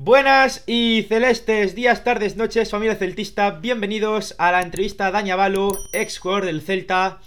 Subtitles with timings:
[0.00, 3.50] Buenas y celestes días, tardes, noches, familia celtista.
[3.50, 7.18] Bienvenidos a la entrevista a Daña Balo, ex jugador del Celta.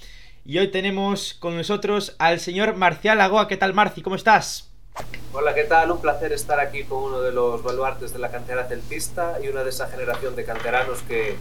[0.45, 3.49] Y hoy tenemos con nosotros al señor Marcial Lagoa.
[3.49, 4.01] ¿Qué tal, Marci?
[4.01, 4.71] ¿Cómo estás?
[5.33, 5.91] Hola, ¿qué tal?
[5.91, 9.65] Un placer estar aquí con uno de los baluartes de la cantera celtista y una
[9.65, 11.35] de esa generación de canteranos que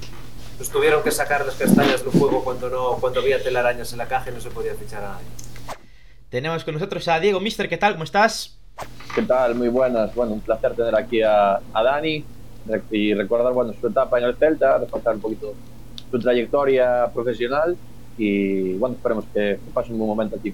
[0.56, 4.08] pues, tuvieron que sacar las castañas del juego cuando, no, cuando había telarañas en la
[4.08, 5.26] caja y no se podía fichar a nadie.
[6.28, 7.68] Tenemos con nosotros a Diego Mister.
[7.68, 7.92] ¿Qué tal?
[7.92, 8.59] ¿Cómo estás?
[9.14, 9.54] ¿Qué tal?
[9.54, 10.14] Muy buenas.
[10.14, 12.24] Bueno, un placer tener aquí a, a Dani
[12.90, 15.54] y recordar bueno, su etapa en el Celta, repasar un poquito
[16.10, 17.76] su trayectoria profesional
[18.18, 20.52] y bueno, esperemos que, pase un buen momento aquí.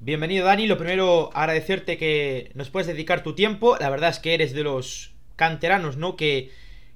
[0.00, 4.34] Bienvenido Dani, lo primero agradecerte que nos puedes dedicar tu tiempo, la verdad es que
[4.34, 6.16] eres de los canteranos, ¿no?
[6.16, 6.50] Que,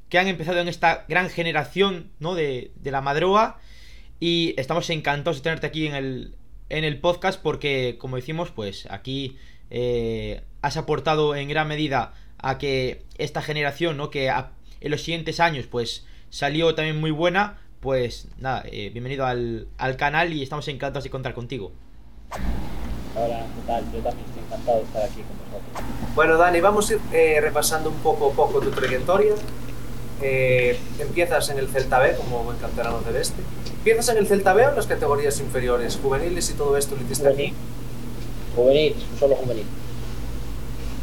[0.09, 2.35] que han empezado en esta gran generación, ¿no?
[2.35, 3.59] De, de la Madroa
[4.19, 6.35] y estamos encantados de tenerte aquí en el,
[6.69, 9.37] en el podcast porque, como decimos, pues aquí
[9.71, 14.11] eh, has aportado en gran medida a que esta generación, ¿no?
[14.11, 17.59] Que a, en los siguientes años, pues salió también muy buena.
[17.81, 21.73] Pues nada, eh, bienvenido al, al, canal y estamos encantados de contar contigo.
[23.17, 23.85] Hola, ¿qué tal?
[23.93, 26.15] Yo también estoy encantado de estar aquí con vosotros.
[26.15, 29.33] Bueno, Dani, vamos a ir eh, repasando un poco a poco tu trayectoria.
[30.23, 33.43] Eh, empiezas en el Celta B como buen canterano del este.
[33.73, 37.03] ¿Empiezas en el Celta B o en las categorías inferiores, juveniles y todo esto lo
[37.03, 37.55] hiciste aquí?
[38.55, 39.67] Juvenil, solo juvenil.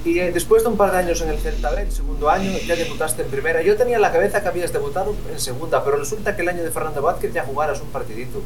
[0.06, 2.52] Y eh, después de un par de años en el Celta B, el segundo año,
[2.66, 3.62] ya debutaste en primera.
[3.62, 6.64] Yo tenía en la cabeza que habías debutado en segunda, pero resulta que el año
[6.64, 8.42] de Fernando Vázquez ya jugaras un partidito.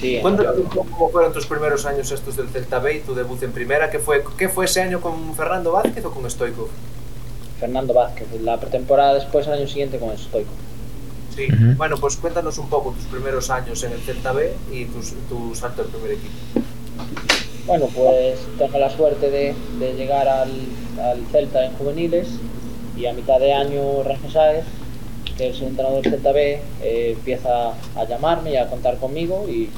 [0.00, 3.14] Sí, Cuéntame un poco cómo fueron tus primeros años estos del Celta B y tu
[3.14, 3.90] debut en primera.
[3.90, 6.68] ¿Qué fue, qué fue ese año con Fernando Vázquez o con Stoico?
[7.58, 10.50] Fernando Vázquez, la pretemporada después, el año siguiente con Stoico.
[11.34, 11.76] Sí, uh -huh.
[11.76, 15.54] bueno, pues cuéntanos un poco tus primeros años en el Celta B y tus, tu
[15.54, 16.34] salto al primer equipo.
[17.68, 19.54] Bueno, pues tengo la suerte de,
[19.92, 20.48] llegar al,
[21.30, 22.26] Celta en juveniles
[22.96, 24.64] y a mitad de año Rafa Sáez,
[25.36, 29.46] que es el entrenador del Celta B, eh, empieza a llamarme y a contar conmigo
[29.46, 29.68] y,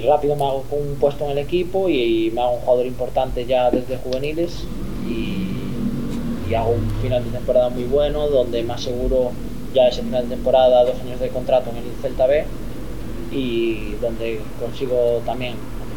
[0.00, 3.70] rápido me hago un puesto en el equipo y, me hago un jugador importante ya
[3.70, 4.64] desde juveniles
[5.06, 9.30] y, hago un final de temporada muy bueno donde más seguro
[9.72, 12.44] ya ese final de temporada, dos años de contrato en el Celta B
[13.32, 15.54] y donde consigo también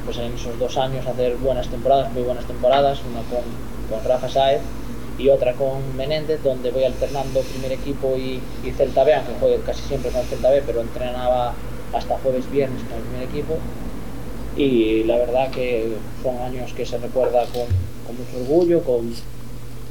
[0.07, 3.43] pues en esos dos años hacer buenas temporadas, muy buenas temporadas, una con,
[3.89, 4.61] con Rafa Saez
[5.17, 9.59] y otra con Menéndez, donde voy alternando primer equipo y, y Celta B, aunque juegue
[9.65, 11.53] casi siempre con el Celta B, pero entrenaba
[11.93, 13.57] hasta jueves viernes con el primer equipo.
[14.55, 15.91] Y la verdad que
[16.23, 17.67] son años que se recuerda con,
[18.05, 19.13] con mucho orgullo, con,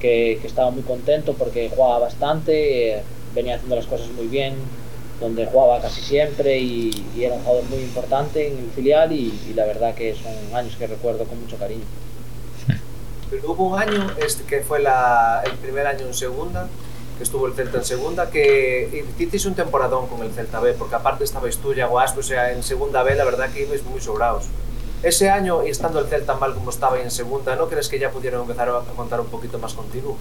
[0.01, 3.03] que, que, estaba muy contento porque jugaba bastante, eh,
[3.35, 4.55] venía haciendo las cosas muy bien,
[5.21, 9.33] donde jugaba casi siempre y, y, era un jugador muy importante en el filial y,
[9.49, 11.85] y, la verdad que son años que recuerdo con mucho cariño.
[13.31, 16.69] Pero hubo un año este, que fue la, el primer año en segunda,
[17.17, 20.95] que estuvo el Celta en segunda, que hicisteis un temporadón con el Celta B, porque
[20.95, 24.01] aparte estabais tú, Yago Aspe, o sea, en segunda B la verdad que ibais muy
[24.01, 24.45] sobrados.
[25.03, 28.11] Ese año, y estando el Celta mal como estaba en segunda, ¿no crees que ya
[28.11, 30.17] pudieron empezar a contar un poquito más contigo?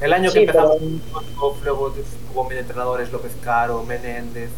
[0.00, 1.54] El año sí, que empezamos, pero...
[1.64, 1.94] luego
[2.34, 4.50] hubo mil entrenadores, López Caro, Menéndez.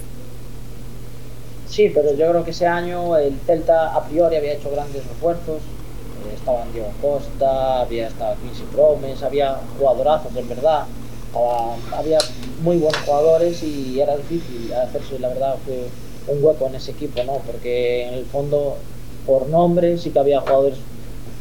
[1.69, 5.59] Sí, pero yo creo que ese año el Celta a priori había hecho grandes refuerzos.
[5.59, 10.87] Eh, estaban Diego Costa, había estado Quincy Promes, había jugadorazos en verdad.
[11.27, 12.19] Estaba, había
[12.63, 15.89] muy buenos jugadores y era difícil hacerse, la verdad, fue
[16.35, 17.35] un hueco en ese equipo, ¿no?
[17.47, 18.77] Porque en el fondo,
[19.25, 20.79] por nombre, sí que había jugadores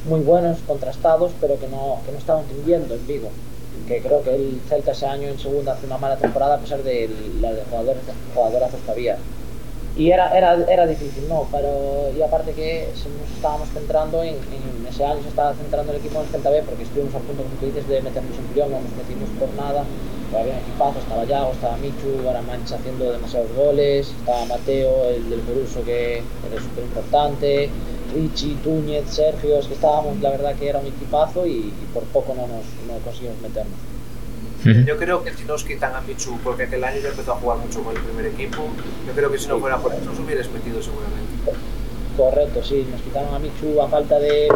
[0.08, 3.29] muy buenos, contrastados, pero que no, que no estaban rindiendo en Vigo
[3.88, 6.84] que creo que el Celta ese año en segunda hace una mala temporada a pesar
[6.84, 7.10] de
[7.42, 8.02] la de jugadores
[8.34, 9.18] jugadorazos que había.
[9.98, 11.48] Y era, era, era difícil, ¿no?
[11.52, 14.36] Pero, y aparte que nos estábamos centrando en,
[14.88, 17.44] ese año se estaba centrando el equipo en el Celta B porque estuvimos a punto,
[17.44, 19.84] como tú dices, de meternos en plión, no nos metimos por nada.
[20.32, 25.42] Todavía un equipazo, estaba Yago, estaba Michu, Mancha haciendo demasiados goles, estaba Mateo, el del
[25.42, 27.70] Boruso que era súper importante,
[28.13, 32.03] Richie, Túñez, Sergio, es que estábamos, la verdad que era un equipazo y, y por
[32.03, 33.78] poco no, nos, no conseguimos meternos.
[34.64, 37.59] Yo creo que si nos quitan a Michu, porque aquel año ya empezó a jugar
[37.59, 38.64] mucho con el primer equipo,
[39.05, 41.53] yo creo que si no fuera por eso nos hubieras metido seguramente.
[42.17, 44.49] Correcto, sí, nos quitaron a Michu a falta de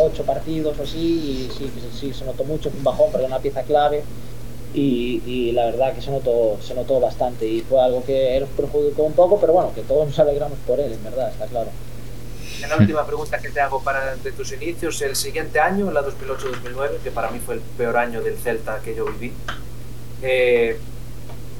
[0.00, 3.62] ocho partidos o así, y sí, sí, se notó mucho, un bajón, pero una pieza
[3.62, 4.02] clave.
[4.72, 8.48] Y, y, la verdad que se notó, se notó bastante y fue algo que nos
[8.50, 11.70] perjudicó un poco, pero bueno, que todos nos alegramos por él, en verdad, está claro.
[12.62, 16.02] En la última pregunta que te hago para de tus inicios, el siguiente año, la
[16.02, 19.32] 2008-2009, que para mí fue el peor año del Celta que yo viví,
[20.22, 20.78] eh,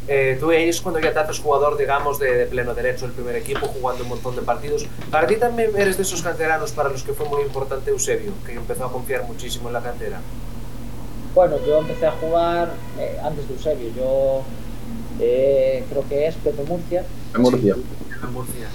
[0.07, 3.13] eh, tú ahí es cuando ya te haces jugador, digamos, de, de, pleno derecho, el
[3.13, 4.87] primer equipo, jugando un montón de partidos.
[5.11, 8.53] Para ti también eres de esos canteranos para los que fue muy importante Eusebio, que
[8.53, 10.21] empezó a confiar muchísimo en la cantera.
[11.35, 13.89] Bueno, yo empecé a jugar eh, antes de Eusebio.
[13.97, 14.43] Yo
[15.21, 17.05] eh, creo que es Pepe Murcia.
[17.37, 17.75] Murcia.
[18.23, 18.69] En Murcia.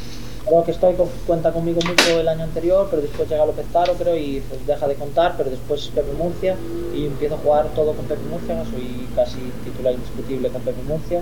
[0.45, 0.95] Creo que estoy
[1.27, 4.87] cuenta conmigo mucho el año anterior, pero después llega López Taro, creo, y pues deja
[4.87, 6.55] de contar, pero después Pepe Murcia
[6.95, 11.21] y empiezo a jugar todo con Pepe Murcia, soy casi titular indiscutible con Pepe Murcia.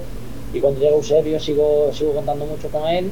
[0.53, 3.11] Y cuando llega Eusebio sigo, sigo contando mucho con él,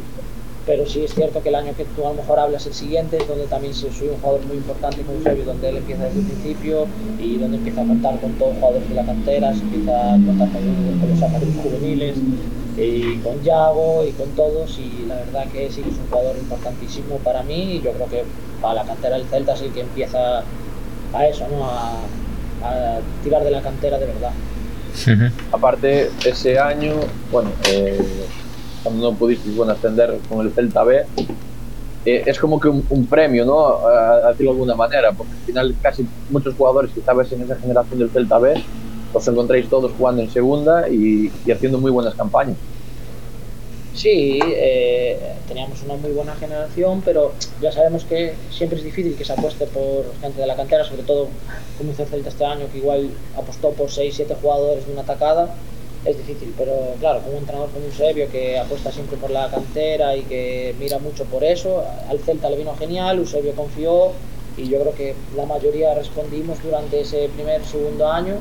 [0.66, 3.18] pero sí es cierto que el año que tú a lo mejor hablas el siguiente,
[3.18, 6.26] es donde también soy un jugador muy importante con Eusebio, donde él empieza desde el
[6.28, 6.88] principio
[7.20, 10.18] y donde empieza a contar con todos los jugadores de la cantera, se empieza a
[10.18, 12.16] contar con, con los juveniles
[12.78, 16.36] y con Yago y con todos y la verdad que sí que es un jugador
[16.38, 18.24] importantísimo para mí y yo creo que
[18.62, 20.44] para la cantera del Celta sí que empieza
[21.14, 21.66] a eso, ¿no?
[21.66, 21.94] A,
[22.64, 24.32] a tirar de la cantera de verdad.
[25.52, 26.94] Aparte, ese año,
[27.32, 28.00] bueno, eh,
[28.84, 31.06] cuando no pudiste bueno, ascender con el Celta B,
[32.06, 33.68] eh, es como que un, un premio, ¿no?
[33.88, 37.42] A, a decirlo de alguna manera, porque al final casi muchos jugadores que estabais en
[37.42, 38.62] esa generación del Celta B,
[39.18, 42.58] os encontráis todos jugando en segunda y, y haciendo muy buenas campañas.
[43.96, 45.18] Sí, eh,
[45.48, 47.32] teníamos una muy buena generación, pero
[47.62, 51.04] ya sabemos que siempre es difícil que se apueste por gente de la cantera, sobre
[51.04, 51.30] todo
[51.78, 55.56] como hizo el Celta este año, que igual apostó por 6-7 jugadores de una atacada.
[56.04, 60.16] Es difícil, pero claro, con un entrenador como Eusebio que apuesta siempre por la cantera
[60.16, 64.12] y que mira mucho por eso, al Celta le vino genial, Eusebio confió
[64.58, 68.36] y yo creo que la mayoría respondimos durante ese primer, segundo año.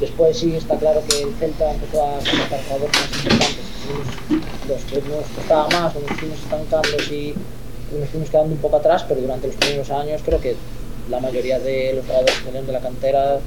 [0.00, 3.64] Después sí está claro que el Celta empezó a contratar jugadores más importantes,
[4.68, 7.34] los que nos costaba más o nos fuimos estancando y
[7.98, 10.56] nos fuimos quedando un poco atrás, pero durante los primeros años creo que
[11.08, 13.38] la mayoría de los jugadores que venían de la cantera,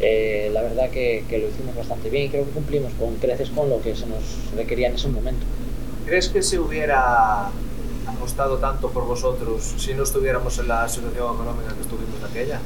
[0.00, 3.48] eh, la verdad que, que lo hicimos bastante bien y creo que cumplimos con creces
[3.50, 4.22] con lo que se nos
[4.56, 5.46] requería en ese momento.
[6.04, 7.50] ¿Crees que se hubiera
[8.06, 12.60] apostado tanto por vosotros si no estuviéramos en la situación económica que estuvimos aquella?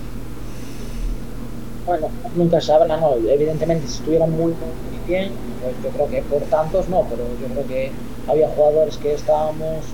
[1.86, 5.32] Bueno, nunca sabrá, no, evidentemente si estuvieran muy, muy, bien,
[5.62, 7.90] pues yo creo que por tantos no, pero yo creo que
[8.28, 9.84] había jugadores que estábamos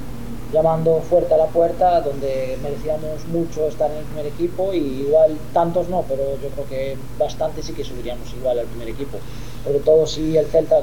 [0.52, 5.36] llamando fuerte a la puerta, donde merecíamos mucho estar en el primer equipo y igual
[5.52, 9.18] tantos no, pero yo creo que bastante sí que subiríamos igual al primer equipo,
[9.64, 10.82] sobre todo si el Celta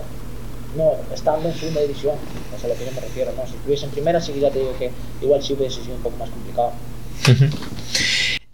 [0.76, 2.16] no estando en segunda división,
[2.56, 3.48] es a lo que yo me refiero, ¿no?
[3.48, 4.92] Si estuviese en primera sí que ya te digo que
[5.22, 6.72] igual sí hubiese sido un poco más complicado.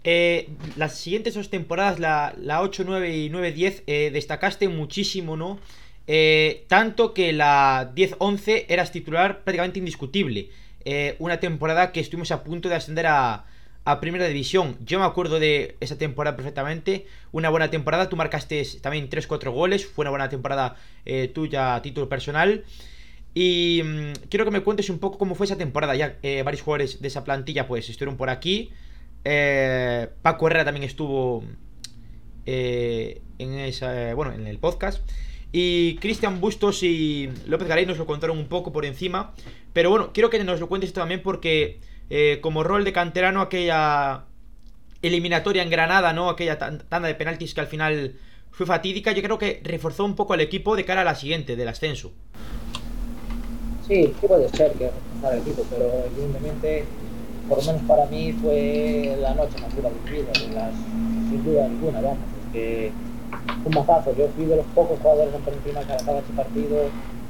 [0.04, 5.36] Eh, las siguientes dos temporadas, la, la 8, 9 y 9, 10, eh, destacaste muchísimo,
[5.36, 5.60] ¿no?
[6.08, 10.50] Eh, tanto que la 10-11 eras titular prácticamente indiscutible.
[11.20, 13.44] Una temporada que estuvimos a punto de ascender a,
[13.84, 14.76] a Primera División.
[14.84, 17.06] Yo me acuerdo de esa temporada perfectamente.
[17.30, 19.86] Una buena temporada, tú marcaste también 3-4 goles.
[19.86, 20.74] Fue una buena temporada
[21.32, 22.64] tuya a título personal.
[23.32, 25.94] Y mmm, quiero que me cuentes un poco cómo fue esa temporada.
[25.94, 28.72] Ya varios jugadores de esa plantilla pues estuvieron por aquí.
[29.24, 31.44] Eh, Paco Herrera también estuvo
[32.46, 35.02] eh, en esa, bueno, en el podcast.
[35.52, 39.34] Y Cristian Bustos y López Garay nos lo contaron un poco por encima.
[39.72, 44.24] Pero bueno, quiero que nos lo cuentes también porque eh, como rol de canterano aquella
[45.02, 46.30] eliminatoria en Granada, ¿no?
[46.30, 48.14] Aquella tanda de penaltis que al final
[48.50, 51.56] fue fatídica, yo creo que reforzó un poco al equipo de cara a la siguiente,
[51.56, 52.12] del ascenso.
[53.88, 56.84] Sí, sí puede ser que reforzara el equipo, pero evidentemente
[57.48, 60.74] por lo menos para mí fue la noche más dura de mi vida, de las,
[60.74, 62.92] sin duda ninguna, vamos, es que
[63.64, 66.84] un mazazo, yo fui de los pocos jugadores en prima que acaba este partido,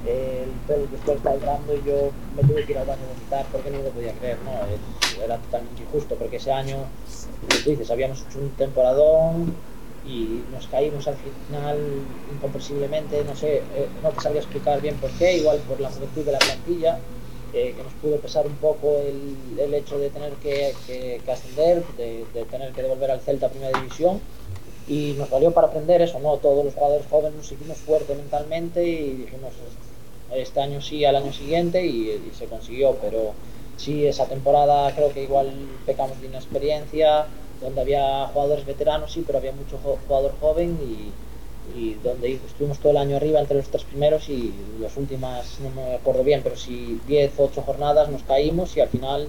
[0.07, 3.47] el pelo después está entrando y yo me tuve que ir al baño a vomitar
[3.53, 7.91] porque no lo podía creer, no, era totalmente injusto porque ese año, como tú dices,
[7.91, 9.55] habíamos hecho un temporadón
[10.05, 11.79] y nos caímos al final
[12.35, 16.25] incomprensiblemente, no sé, eh, no te sabría explicar bien por qué, igual por la juventud
[16.25, 16.99] de la plantilla,
[17.53, 21.85] eh, que nos pudo pesar un poco el, el hecho de tener que, que, ascender,
[21.97, 24.21] de, de, tener que devolver al Celta a Primera División
[24.89, 26.39] y nos valió para aprender eso, ¿no?
[26.39, 29.53] Todos los jugadores jóvenes nos hicimos fuerte mentalmente y dijimos
[30.35, 33.33] este año sí al año siguiente y, y se consiguió, pero
[33.77, 35.53] sí esa temporada creo que igual
[35.87, 37.27] pecamos de inexperiencia,
[37.61, 41.13] donde había jugadores veteranos sí, pero había mucho jugador joven y
[41.75, 45.71] y donde estuvimos todo el año arriba entre los tres primeros y las últimas, no
[45.71, 49.29] me acuerdo bien, pero si 10, 8 jornadas nos caímos y al final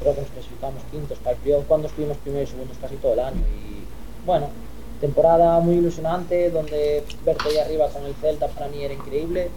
[0.00, 1.18] creo que nos clasificamos quintos.
[1.44, 4.48] Yo cuando estuvimos primeros y segundos casi todo el año y bueno,
[5.00, 9.48] temporada muy ilusionante donde verte ahí arriba con el Celta para mí era increíble,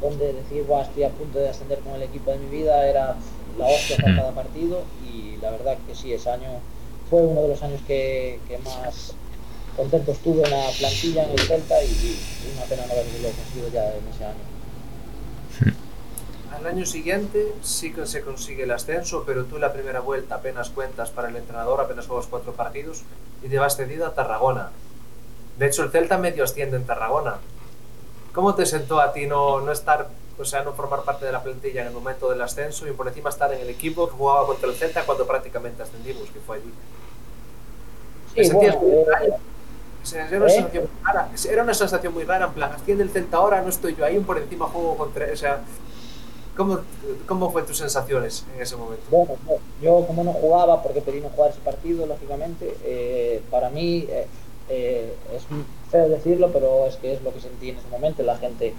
[0.00, 3.16] donde decir, Buah, estoy a punto de ascender con el equipo de mi vida era
[3.58, 6.48] la hostia para cada partido y la verdad que sí, ese año
[7.08, 9.14] fue uno de los años que, que más
[9.76, 13.68] contento estuve en la plantilla en el Celta y, y una pena no haberlo conseguido
[13.68, 15.76] ya en ese año.
[16.58, 20.70] Al año siguiente sí que se consigue el ascenso, pero tú la primera vuelta apenas
[20.70, 23.02] cuentas para el entrenador, apenas juegas cuatro partidos
[23.42, 24.70] y te vas cedido a Tarragona.
[25.58, 27.36] De hecho, el Celta medio asciende en Tarragona.
[28.32, 31.42] ¿Cómo te sentó a ti no, no estar, o sea, no formar parte de la
[31.42, 34.46] plantilla en el momento del ascenso y por encima estar en el equipo que jugaba
[34.46, 36.72] contra el Celta cuando prácticamente ascendimos, que fue allí?
[38.34, 39.36] ¿Te Sí, sentías bueno, muy eh?
[40.06, 40.50] O sea, era, una ¿eh?
[40.50, 41.28] sensación muy rara.
[41.50, 44.20] Era una sensación muy rara, en plan, asciende el Celta ahora, no estoy yo ahí,
[44.20, 45.26] por encima juego contra...
[45.32, 45.62] O sea,
[46.56, 46.78] ¿cómo,
[47.26, 49.02] cómo fue tus sensaciones en ese momento?
[49.10, 53.68] Bueno, yo, yo como no jugaba, porque pedí no jugar ese partido, lógicamente, eh, para
[53.68, 54.28] mí eh,
[54.68, 55.42] eh, es
[55.90, 58.22] feo decirlo, pero es que es lo que sentí en ese momento.
[58.22, 58.74] La gente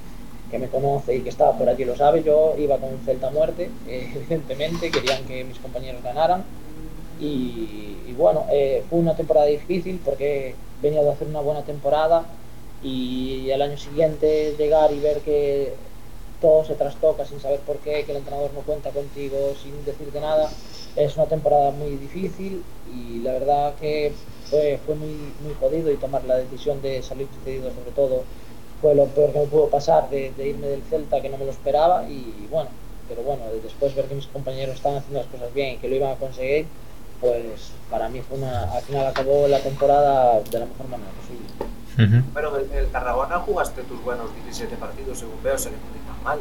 [0.50, 2.24] que me conoce y que estaba por allí lo sabe.
[2.24, 6.46] Yo iba con un Celta a muerte, evidentemente, querían que mis compañeros ganaran.
[7.19, 12.25] Y, y bueno, eh, fue una temporada difícil porque venía de hacer una buena temporada
[12.84, 15.74] y al año siguiente llegar y ver que
[16.41, 20.19] todo se trastoca sin saber por qué, que el entrenador no cuenta contigo sin decirte
[20.19, 20.50] nada.
[20.96, 24.13] Es una temporada muy difícil y la verdad que
[24.50, 28.24] fue, muy, muy jodido y tomar la decisión de salir cedido sobre todo
[28.81, 31.46] fue lo peor que me pudo pasar de, de irme del Celta que no me
[31.46, 32.69] lo esperaba y bueno,
[33.07, 35.96] pero bueno, después ver que mis compañeros estaban haciendo las cosas bien y que lo
[35.96, 36.67] iban a conseguir,
[37.21, 42.21] pues para mí fue una, al final acabó la temporada de la mejor manera posible.
[42.33, 46.24] Pero en el, el Tarragona jugaste tus buenos 17 partidos, según veo, no te tan
[46.24, 46.39] mal.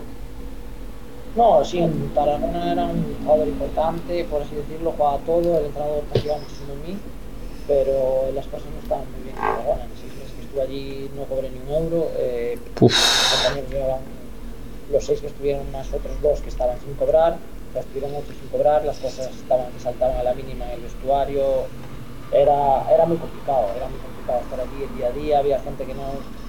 [1.34, 6.02] No, sí, en Tarragona era un jugador importante, por así decirlo, jugaba todo, el entrenador
[6.12, 6.98] confiaba muchísimo en mí,
[7.66, 9.84] pero las cosas no estaban muy bien en Tarragona.
[9.84, 14.00] En seis meses que estuve allí no cobré ni un euro, eh, mis compañeros llevaban
[14.92, 17.38] los seis que estuvieron más otros dos que estaban sin cobrar,
[17.74, 20.80] ya estuvieron otros sin cobrar, las cosas estaban que saltaban a la mínima en el
[20.80, 21.66] vestuario,
[22.32, 25.84] era, era muy complicado, era muy complicado estar allí el día a día, había gente
[25.84, 26.46] que no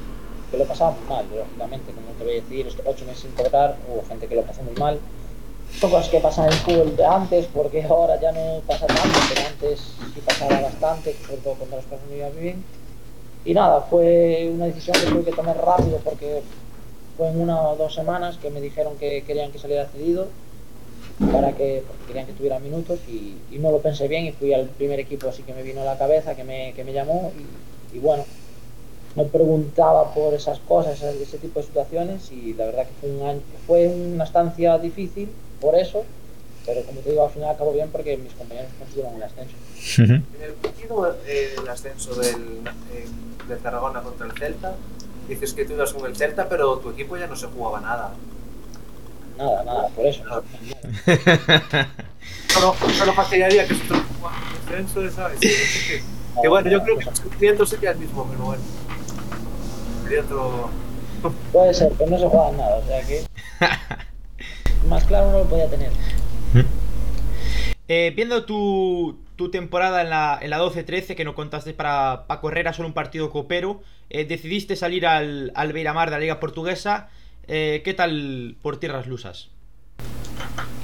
[0.51, 3.75] que lo pasaba muy mal, lógicamente, como te voy a decir, ocho meses sin cobrar,
[3.87, 4.99] hubo gente que lo pasó muy mal.
[5.79, 9.19] Son cosas que pasan en el fútbol de antes, porque ahora ya no pasa tanto,
[9.27, 9.81] pero antes
[10.13, 12.63] sí pasaba bastante, sobre todo cuando las cosas no iban bien.
[13.43, 16.41] Y nada, fue una decisión que tuve que tomar rápido porque
[17.17, 20.27] fue en una o dos semanas que me dijeron que querían que saliera cedido
[21.31, 24.53] para que porque querían que tuviera minutos y, y no lo pensé bien y fui
[24.53, 27.31] al primer equipo así que me vino a la cabeza, que me, que me llamó
[27.93, 28.23] y, y bueno,
[29.15, 33.09] me preguntaba por esas cosas, ese, ese, tipo de situaciones y la verdad que fue,
[33.09, 36.05] un año, fue una estancia difícil por eso,
[36.67, 39.55] pero como te digo, al final acabó bien porque mis compañeros consiguieron el ascenso.
[39.97, 42.35] En el partido eh, el ascenso del,
[42.93, 43.07] eh,
[43.47, 44.75] del Tarragona contra el Celta,
[45.27, 48.13] dices que tú ibas con el Celta, pero tu equipo ya no se jugaba nada.
[49.37, 50.23] Nada, nada, por eso.
[50.25, 50.43] No,
[52.47, 55.39] solo, solo fastidiaría que se jugaba el ascenso, ¿sabes?
[55.39, 56.01] que,
[56.41, 58.63] que bueno, yo creo que el sufrimiento sería el mismo, pero bueno.
[60.03, 60.69] Sería otro...
[61.51, 63.25] Puede ser, pero no se juega nada, o sea que.
[64.87, 65.91] Más claro no lo podía tener.
[67.87, 72.41] Eh, viendo tu, tu, temporada en la, en la 12-13, que no contaste para, para
[72.41, 76.39] correr a solo un partido copero, eh, decidiste salir al, al Beiramar de la Liga
[76.39, 77.09] Portuguesa.
[77.47, 79.47] Eh, ¿Qué tal por tierras lusas?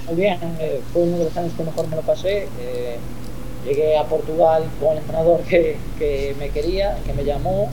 [0.07, 2.47] Muy bien, eh, fue uno de los años que mejor me lo pasé.
[2.59, 2.97] Eh,
[3.65, 7.69] llegué a Portugal con el entrenador que, que, me quería, que me llamó,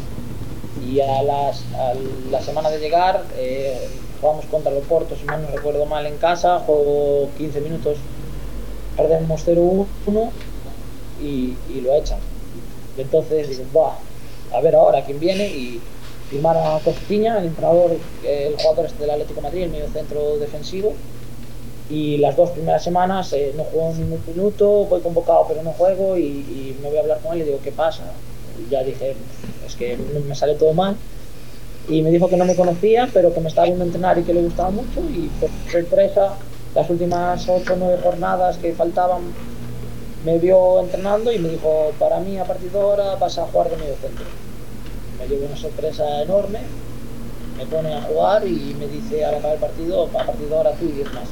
[0.84, 1.94] y a, las, a
[2.30, 3.24] la semana de llegar
[4.20, 7.96] jugamos contra el Oporto, si mal no recuerdo mal, en casa, juego 15 minutos,
[8.96, 9.86] perdemos 0-1
[11.22, 12.18] y, y, lo echan.
[12.98, 13.94] Entonces digo, Buah,
[14.52, 15.80] a ver ahora quién viene y
[16.30, 20.94] firmaron a Cospiña, el entrenador, el jugador este del Atlético Madrid, el medio centro defensivo,
[21.90, 26.16] y las dos primeras semanas eh, no juego ningún minuto, voy convocado pero no juego
[26.16, 28.04] y, y, me voy a hablar con él y digo, ¿qué pasa?
[28.70, 29.16] Ya dije,
[29.66, 30.96] es que me sale todo mal.
[31.88, 34.34] Y me dijo que no me conocía, pero que me estaba viendo entrenar y que
[34.34, 35.00] le gustaba mucho.
[35.00, 36.34] Y por sorpresa,
[36.74, 39.22] las últimas 8 o 9 jornadas que faltaban,
[40.24, 43.70] me vio entrenando y me dijo, para mí a partir de ahora vas a jugar
[43.70, 44.26] de medio centro.
[45.20, 46.60] Me dio una sorpresa enorme,
[47.56, 50.72] me pone a jugar y me dice al acabar el partido, a partir de ahora
[50.72, 51.28] tú y 10 más.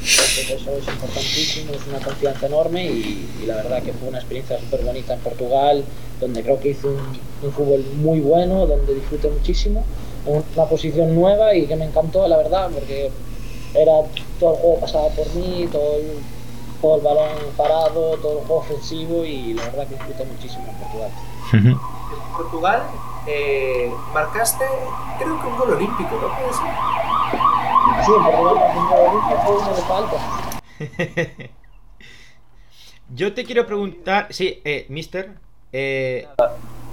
[0.00, 4.18] Entonces eso es importantísimo, es una confianza enorme y, y la verdad que fue una
[4.18, 5.84] experiencia súper bonita en Portugal,
[6.20, 9.84] donde creo que hice un, un, fútbol muy bueno, donde disfruté muchísimo,
[10.26, 13.10] una posición nueva y que me encantó, la verdad, porque
[13.74, 13.92] era
[14.38, 16.18] todo el juego pasaba por mí, todo el,
[16.80, 20.76] todo el balón parado, todo el juego ofensivo y la verdad que disfruté muchísimo en
[20.76, 21.10] Portugal.
[21.52, 21.70] Uh -huh.
[21.70, 22.82] En Portugal
[23.26, 24.64] eh, marcaste,
[25.18, 26.28] creo que un gol olímpico, ¿no?
[26.36, 28.04] ¿Puede ser?
[28.04, 31.50] Sí, un gol olímpico, fue uno de falta.
[33.14, 35.32] Yo te quiero preguntar, sí, eh, mister,
[35.72, 36.26] eh...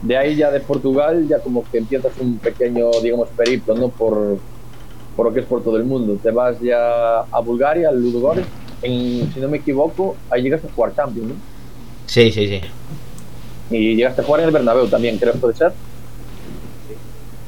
[0.02, 3.90] De ahí ya de Portugal ya como que empiezas un pequeño, digamos, periplo, ¿no?
[3.90, 4.38] Por,
[5.16, 6.18] por lo que es por todo el mundo.
[6.22, 8.48] Te vas ya a Bulgaria, al Ludogorets,
[8.84, 11.36] en, si no me equivoco, ahí llegaste a jugar Champions, ¿no?
[12.06, 12.62] Sí, sí, sí.
[13.72, 15.74] Y llegaste a jugar en el Bernabéu también, creo, ¿puede ser?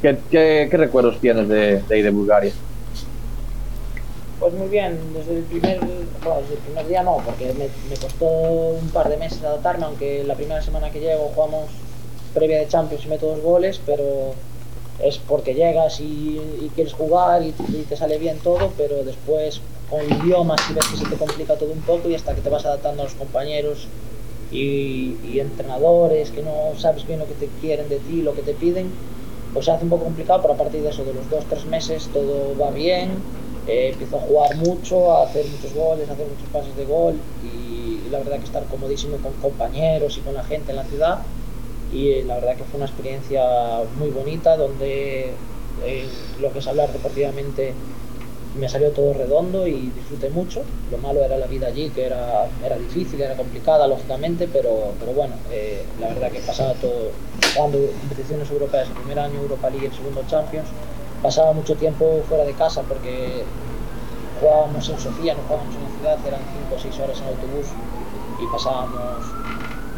[0.01, 2.53] ¿Qué, recuerdos tienes de, de ahí de Bulgaria?
[4.39, 8.25] Pues muy bien, desde el primer, bueno, desde el primer día no, porque me, costó
[8.25, 11.65] un par de meses adaptarme, aunque la primera semana que llego jugamos
[12.33, 14.33] previa de Champions y meto dos goles, pero
[15.03, 19.61] es porque llegas y, y quieres jugar y, y te sale bien todo, pero después
[19.89, 22.41] con el idioma sí ves que se te complica todo un poco y hasta que
[22.41, 23.87] te vas adaptando a los compañeros
[24.51, 28.41] y, y entrenadores que no sabes bien lo que te quieren de ti, lo que
[28.41, 28.91] te piden,
[29.53, 31.65] pues se hace un poco complicado, pero a partir de eso, de los dos, tres
[31.65, 33.21] meses, todo va bien,
[33.67, 37.19] eh, empiezo a jugar mucho, a hacer muchos goles, a hacer muchos pases de gol
[37.43, 40.83] y, y la verdad que estar comodísimo con compañeros y con la gente en la
[40.83, 41.19] ciudad
[41.91, 43.43] y eh, la verdad que fue una experiencia
[43.97, 45.31] muy bonita donde
[45.85, 46.05] eh,
[46.39, 47.73] lo que es hablar deportivamente
[48.59, 50.61] me salió todo redondo y disfruté mucho.
[50.91, 55.13] Lo malo era la vida allí, que era, era difícil, era complicada, lógicamente, pero, pero
[55.13, 57.11] bueno, eh, la verdad que pasaba todo,
[57.55, 60.67] jugando competiciones europeas, el primer año Europa League, el segundo Champions,
[61.21, 63.43] pasaba mucho tiempo fuera de casa porque
[64.39, 66.39] jugábamos en Sofía, no jugábamos en la ciudad, eran
[66.69, 67.67] 5 o 6 horas en autobús
[68.41, 69.25] y pasábamos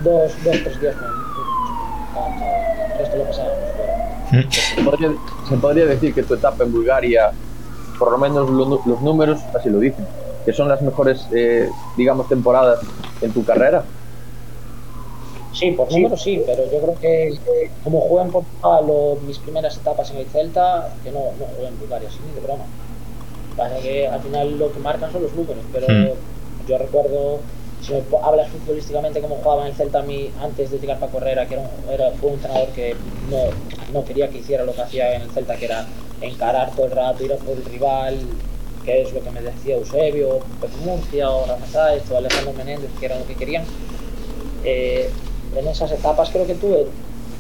[0.04, 1.06] dos, dos tres días con
[2.92, 4.52] el resto lo pasábamos fuera.
[4.52, 5.12] ¿Se podría,
[5.50, 7.32] se podría decir que tu etapa en Bulgaria,
[8.00, 10.06] por lo menos lo- los números así lo dicen,
[10.46, 12.80] que son las mejores, eh, digamos, temporadas
[13.22, 13.84] en tu carrera?
[15.54, 17.38] Sí, por números sí, pero yo creo que
[17.84, 21.68] como jugué en Portugal o mis primeras etapas en el Celta, que no, no jugué
[21.68, 22.64] en Bulgaria, sí, ni de broma.
[23.58, 26.08] Pasa que al final lo que marcan son los números, pero Hmm.
[26.68, 27.40] yo recuerdo,
[27.82, 31.12] si me hablas futbolísticamente como jugaba en el Celta a mí antes de llegar para
[31.12, 32.96] Correra, que era un, era, fue un entrenador que
[33.30, 33.38] no,
[33.92, 35.86] no quería que hiciera lo que hacía en el Celta, que era
[36.22, 38.20] encarar todo el rato, ir a por el rival,
[38.86, 43.06] que es lo que me decía Eusebio, Pepe Murcia o Ramazáez o Alejandro Menéndez, que
[43.08, 43.64] era lo que querían.
[44.64, 45.10] Eh,
[45.56, 46.88] en esas etapas creo que tuve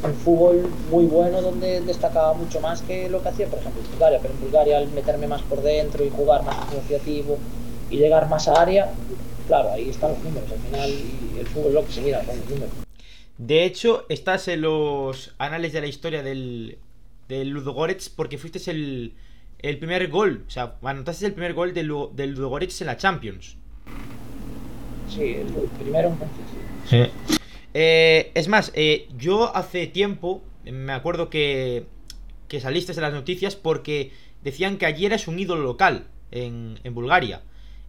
[0.03, 3.91] un fútbol muy bueno donde destacaba mucho más que lo que hacía, por ejemplo, en
[3.91, 7.37] Bulgaria, pero en Bulgaria al meterme más por dentro y jugar más asociativo
[7.89, 8.91] y llegar más a área,
[9.47, 12.37] claro, ahí están los números, al final y el fútbol lo que se mira son
[12.37, 12.69] los números.
[13.37, 16.77] De hecho, estás en los anales de la historia del,
[17.27, 19.13] del Ludogorets porque fuiste el,
[19.59, 20.43] el primer gol.
[20.47, 23.57] O sea, anotaste el primer gol del, del Ludogorets en la Champions.
[25.09, 25.47] Sí, el
[25.79, 26.45] primero entonces
[26.87, 27.37] sí.
[27.73, 31.85] Eh, es más, eh, yo hace tiempo me acuerdo que,
[32.47, 34.11] que saliste de las noticias porque
[34.43, 37.41] decían que allí eras un ídolo local en, en Bulgaria.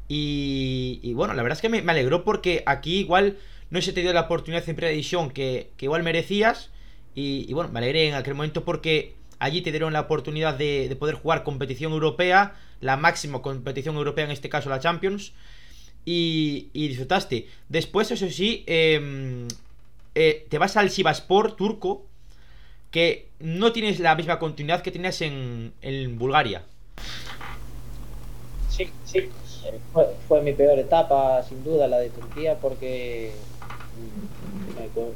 [0.09, 3.39] Y, y bueno, la verdad es que me, me alegró porque aquí igual
[3.71, 6.71] no se te dio la oportunidad en primera división que, que igual merecías.
[7.15, 10.97] Y, bueno, me alegré en aquel momento porque allí te dieron la oportunidad de, de
[10.97, 15.35] poder jugar competición europea, la máxima competición europea, en este caso la Champions
[16.05, 17.49] y, disfrutaste.
[17.69, 19.47] Después, eso sí, eh,
[20.15, 22.07] eh, te vas al Sivaspor turco,
[22.91, 26.63] que no tienes la misma continuidad que tenías en, en Bulgaria.
[28.69, 29.29] Sí, sí.
[29.93, 33.33] Fue, fue mi peor etapa, sin duda, la de Turquía, porque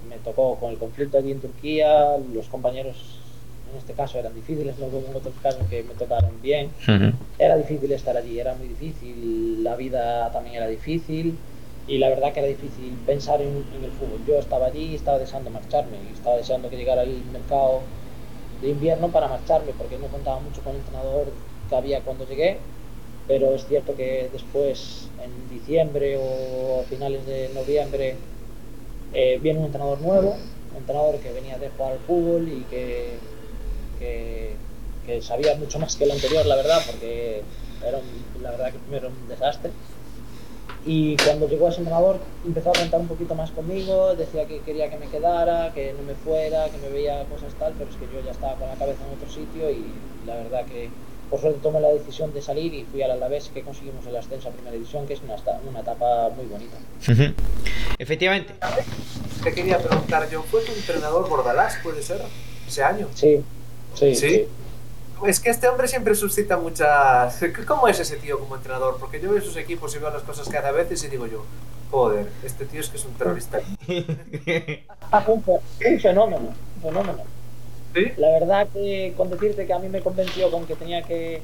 [0.09, 3.19] me tocó con el conflicto allí en Turquía, los compañeros
[3.73, 6.71] en este caso eran difíciles, no como en otros casos que me tocaron bien.
[7.39, 11.37] Era difícil estar allí, era muy difícil, la vida también era difícil
[11.89, 14.21] y la verdad que era difícil pensar en, el fútbol.
[14.27, 17.81] Yo estaba allí y estaba deseando marcharme, y estaba deseando que llegara el mercado
[18.61, 21.27] de invierno para marcharme, porque no contaba mucho con el entrenador
[21.69, 22.59] que había cuando llegué,
[23.29, 28.17] pero es cierto que después, en diciembre o finales de noviembre,
[29.13, 30.37] eh, viene un entrenador nuevo,
[30.73, 33.19] un entrenador que venía de jugar al fútbol y que,
[33.99, 34.57] que,
[35.23, 37.43] sabía mucho más que el anterior, la verdad, porque
[37.81, 38.01] era
[38.43, 39.71] la verdad que primero era un desastre.
[40.87, 44.89] Y cuando llegó ese entrenador empezó a contar un poquito más conmigo, decía que quería
[44.89, 48.07] que me quedara, que no me fuera, que me veía cosas tal, pero es que
[48.07, 49.85] yo ya estaba con la cabeza en otro sitio y
[50.27, 50.89] la verdad que
[51.29, 54.49] por suerte tomé la decisión de salir y fui al Alavés que conseguimos el ascenso
[54.49, 55.35] a Primera División, que es una,
[55.69, 56.77] una etapa muy bonita.
[57.99, 58.55] Efectivamente.
[59.43, 62.21] Te quería preguntar yo, ¿fue tu entrenador Bordalás, puede ser?
[62.67, 63.09] Ese año.
[63.15, 63.43] Sí,
[63.95, 64.29] sí, ¿Sí?
[64.29, 64.45] sí.
[65.27, 67.39] Es que este hombre siempre suscita muchas...
[67.67, 68.99] ¿Cómo es ese tío como entrenador?
[68.99, 71.27] Porque yo veo sus equipos y veo las cosas que hace a veces y digo
[71.27, 71.43] yo,
[71.91, 73.59] joder, este tío es que es un terrorista.
[75.11, 75.61] Ah, un, fe-
[75.93, 77.19] un fenómeno, un fenómeno.
[77.95, 78.13] ¿Sí?
[78.19, 81.41] La verdad que con decirte que a mí me convenció con que tenía que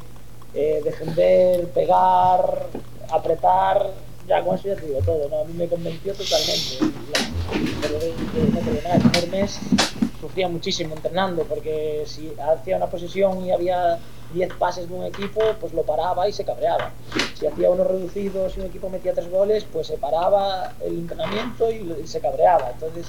[0.54, 2.66] eh, defender, pegar,
[3.10, 3.90] apretar,
[4.28, 5.40] ya con eso ya te digo todo, ¿no?
[5.40, 6.78] A mí me convenció totalmente.
[7.12, 13.98] La- pero de- de- sufría muchísimo entrenando porque si hacía una posición y había
[14.32, 16.92] 10 pases de un equipo, pues lo paraba y se cabreaba.
[17.34, 21.68] Si hacía unos reducidos y un equipo metía tres goles, pues se paraba el entrenamiento
[21.72, 22.70] y, y se cabreaba.
[22.70, 23.08] Entonces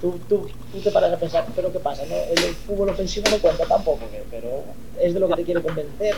[0.00, 2.02] tú, tú, tú te paras a pensar, pero ¿qué pasa?
[2.06, 2.16] ¿no?
[2.16, 4.64] El fútbol ofensivo no cuenta tampoco, pero
[5.00, 6.16] es de lo que te quiere convencer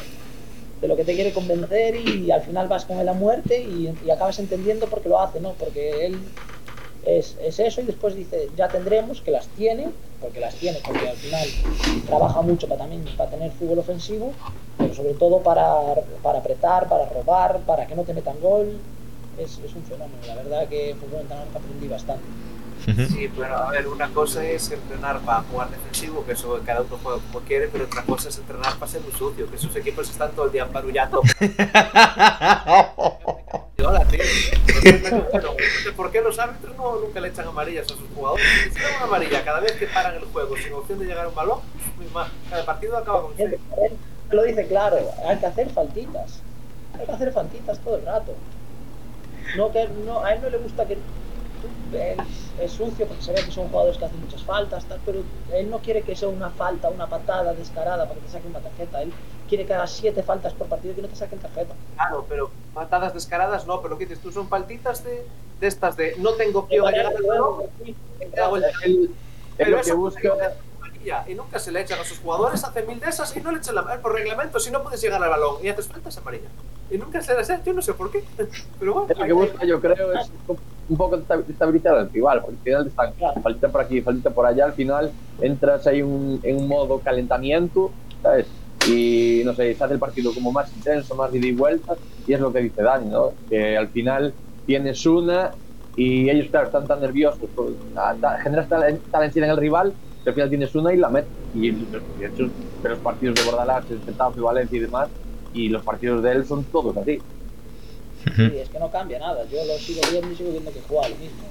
[0.81, 3.95] de lo que te quiere convencer y al final vas con él a muerte y,
[4.03, 5.53] y acabas entendiendo por qué lo hace, ¿no?
[5.53, 6.19] Porque él
[7.05, 9.89] es, es, eso y después dice, ya tendremos, que las tiene,
[10.21, 11.49] porque las tiene, porque al final
[12.07, 14.33] trabaja mucho para, también, para tener fútbol ofensivo,
[14.77, 15.77] pero sobre todo para,
[16.23, 18.79] para apretar, para robar, para que no te metan gol.
[19.39, 22.25] Es, es un fenómeno, la verdad que fútbol entrenador aprendí bastante.
[22.85, 26.99] Sí, pero a ver, una cosa es entrenar para jugar defensivo, que eso cada uno
[27.03, 30.09] juega como quiere, pero otra cosa es entrenar para ser muy sucio, que esos equipos
[30.09, 31.21] están todo el día emparullando.
[33.83, 34.23] Hola, tío.
[35.31, 35.55] Bueno,
[35.97, 38.47] ¿Por qué los árbitros no, nunca le echan amarillas a sus jugadores?
[38.73, 41.35] Si una amarilla cada vez que paran el juego sin opción de llegar a un
[41.35, 41.61] balón,
[42.49, 43.59] cada partido acaba con Él
[44.31, 46.41] lo dice claro, hay que hacer faltitas.
[46.99, 48.35] Hay que hacer faltitas todo el rato.
[49.57, 50.97] No, que no, a él no le gusta que
[51.93, 52.19] es,
[52.61, 55.71] es, sucio porque se ve que son jugadores que hacen muchas faltas, tal, pero él
[55.71, 59.03] no quiere que sea una falta, una patada descarada para que te saquen una tarjeta.
[59.03, 59.13] Él
[59.49, 61.75] quiere que hagas siete faltas por partido y que no te saquen tarjeta.
[61.95, 65.27] Claro, pero patadas descaradas no, pero lo que dices tú son faltitas de,
[65.61, 67.65] de estas de no tengo a llegar al balón,
[69.57, 70.55] pero eso que busca
[71.27, 73.59] y nunca se le echan a sus jugadores, hace mil de esas y no le
[73.59, 76.49] echan la por reglamento si no puedes llegar al balón y haces faltas amarilla.
[76.91, 78.23] Y nunca se les echa, yo no sé por qué.
[78.79, 80.31] Pero bueno, lo que busca, yo creo, es
[80.89, 83.41] un poco de estabilizar al rival, porque al final están claro.
[83.41, 87.93] falta por aquí, falta por allá, al final entras ahí un, en un modo calentamiento,
[88.23, 88.47] ¿sabes?
[88.89, 91.95] Y no sé, se hace el partido como más intenso, más ida y vuelta,
[92.27, 93.33] y es lo que dice Dani, ¿no?
[93.49, 94.35] Que al final
[94.67, 95.53] tienes una
[95.97, 97.49] y ellos, claro, están tan nerviosos,
[98.43, 101.31] generas tal, ansiedad en el rival que al final tienes una y la metes.
[101.55, 102.49] Y de hecho,
[102.83, 105.09] los partidos de Bordalás, el Getafe, Valencia y demás,
[105.55, 107.21] y los partidos de él son todos así.
[108.37, 109.45] Sí, es que no cambia nada.
[109.51, 111.49] Yo lo sigo viendo y sigo viendo que juega lo mismo.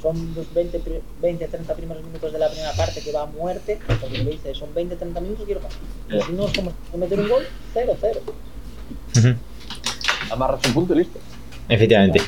[0.00, 0.80] Son los 20,
[1.20, 4.54] 20 30 primeros minutos de la primera parte que va a muerte, porque lo dice,
[4.54, 5.80] son 20, 30 minutos quiero pasar.
[6.08, 6.26] Yeah.
[6.26, 8.20] Si no es como meter un gol, 0, 0.
[8.26, 9.36] Uh -huh.
[10.30, 11.18] Amarras un punto y listo.
[11.68, 12.20] Efectivamente.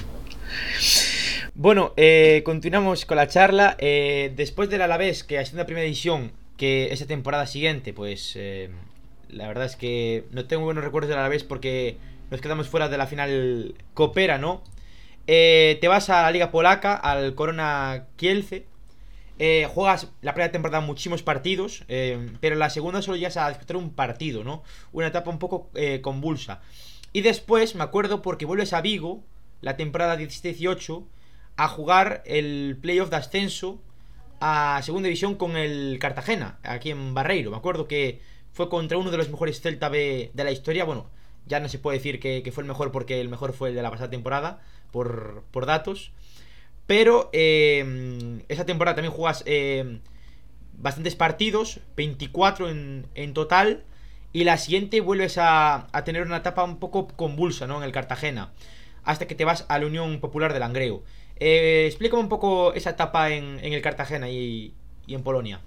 [1.54, 3.76] Bueno, eh, continuamos con la charla.
[3.78, 8.32] Eh, después del Alavés, que ha sido la primera edición, que esa temporada siguiente, pues
[8.34, 8.70] eh,
[9.32, 11.96] la verdad es que no tengo buenos recuerdos del Alavés porque
[12.30, 14.62] nos quedamos fuera de la final Coopera, ¿no?
[15.26, 18.66] Eh, te vas a la Liga Polaca, al Corona Kielce.
[19.38, 23.76] Eh, juegas la primera temporada muchísimos partidos, eh, pero la segunda solo llegas a disputar
[23.76, 24.62] un partido, ¿no?
[24.92, 25.70] Una etapa un poco
[26.02, 26.60] convulsa.
[27.12, 29.22] Y después, me acuerdo, porque vuelves a Vigo,
[29.60, 31.04] la temporada 17-18,
[31.56, 33.80] a jugar el playoff de ascenso
[34.40, 37.50] a segunda división con el Cartagena, aquí en Barreiro.
[37.50, 38.20] Me acuerdo que
[38.52, 40.84] fue contra uno de los mejores Celta B de la historia.
[40.84, 41.10] Bueno,
[41.46, 43.82] ya no se puede decir que, fue el mejor porque el mejor fue el de
[43.82, 44.60] la pasada temporada,
[44.90, 46.12] por, por datos.
[46.86, 50.00] Pero eh, esa temporada también jugas eh,
[50.76, 53.84] bastantes partidos, 24 en, en, total.
[54.32, 57.78] Y la siguiente vuelves a, a, tener una etapa un poco convulsa ¿no?
[57.78, 58.52] en el Cartagena.
[59.02, 61.02] Hasta que te vas a la Unión Popular de Langreo.
[61.36, 64.74] Eh, explícame un poco esa etapa en, en el Cartagena y,
[65.06, 65.60] y en Polonia.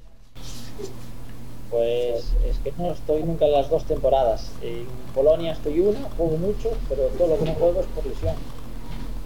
[1.73, 4.51] Pues es que no estoy nunca en las dos temporadas.
[4.61, 8.35] En Polonia estoy una, juego mucho, pero todo lo que no juego es por lesión.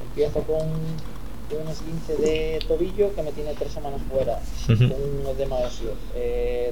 [0.07, 4.95] Empiezo con un esguince de tobillo que me tiene tres semanas fuera, uh -huh.
[4.95, 5.91] un edema óseo.
[6.15, 6.71] Eh,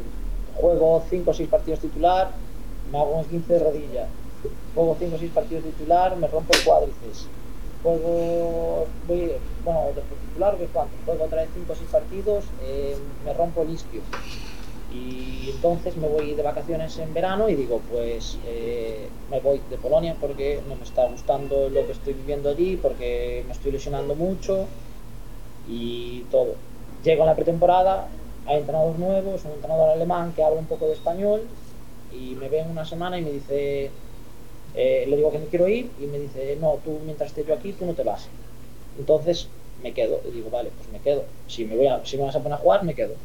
[0.56, 2.32] juego 5 o 6 partidos titular,
[2.90, 4.08] me hago un esguince de rodilla.
[4.76, 7.28] Juego 5 o 6 partidos titular, me rompo el cuádriceps.
[7.84, 9.34] Juego, voy,
[9.66, 10.96] bueno, de titular, ¿qué cuánto?
[11.06, 14.02] Juego otra vez 5 o 6 partidos, eh, me rompo el isquio
[14.96, 19.78] y entonces me voy de vacaciones en verano y digo pues eh, me voy de
[19.78, 24.16] Polonia porque no me está gustando lo que estoy viviendo allí porque me estoy lesionando
[24.16, 24.66] mucho
[25.68, 26.56] y todo.
[27.04, 28.08] Llego a la pretemporada
[28.48, 31.42] hay entrenador nuevo es un entrenador alemán que habla un poco de español
[32.14, 33.92] y me ve en una semana y me dice
[34.76, 37.54] eh, le digo que me quiero ir y me dice no tú mientras esté yo
[37.54, 38.28] aquí tú no te vas.
[38.98, 39.50] Entonces
[39.84, 41.24] me quedo y digo vale pues me quedo.
[41.48, 43.16] Si me voy a, si me vas a poner a jugar me quedo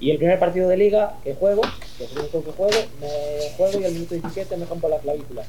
[0.00, 1.62] y el primer partido de liga que juego,
[1.98, 4.98] que es el único que juego, me juego y al minuto 17 me rompo la
[4.98, 5.44] clavícula.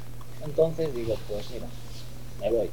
[0.45, 1.65] Entonces digo, pues mira,
[2.41, 2.69] me voy.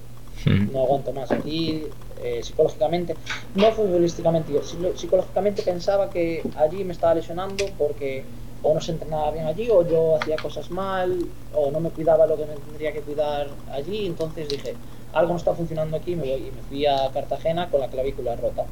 [0.72, 1.30] No aguanto más.
[1.30, 1.85] Aquí
[2.22, 3.16] eh, psicológicamente,
[3.54, 4.62] no futbolísticamente, yo
[4.96, 8.24] psicológicamente pensaba que allí me estaba lesionando porque
[8.62, 11.18] o no se entrenaba bien allí o yo hacía cosas mal
[11.52, 14.74] o no me cuidaba lo que me tendría que cuidar allí, entonces dije,
[15.12, 16.48] algo no está funcionando aquí, me voy.
[16.48, 18.66] Y me fui a Cartagena con la clavícula rota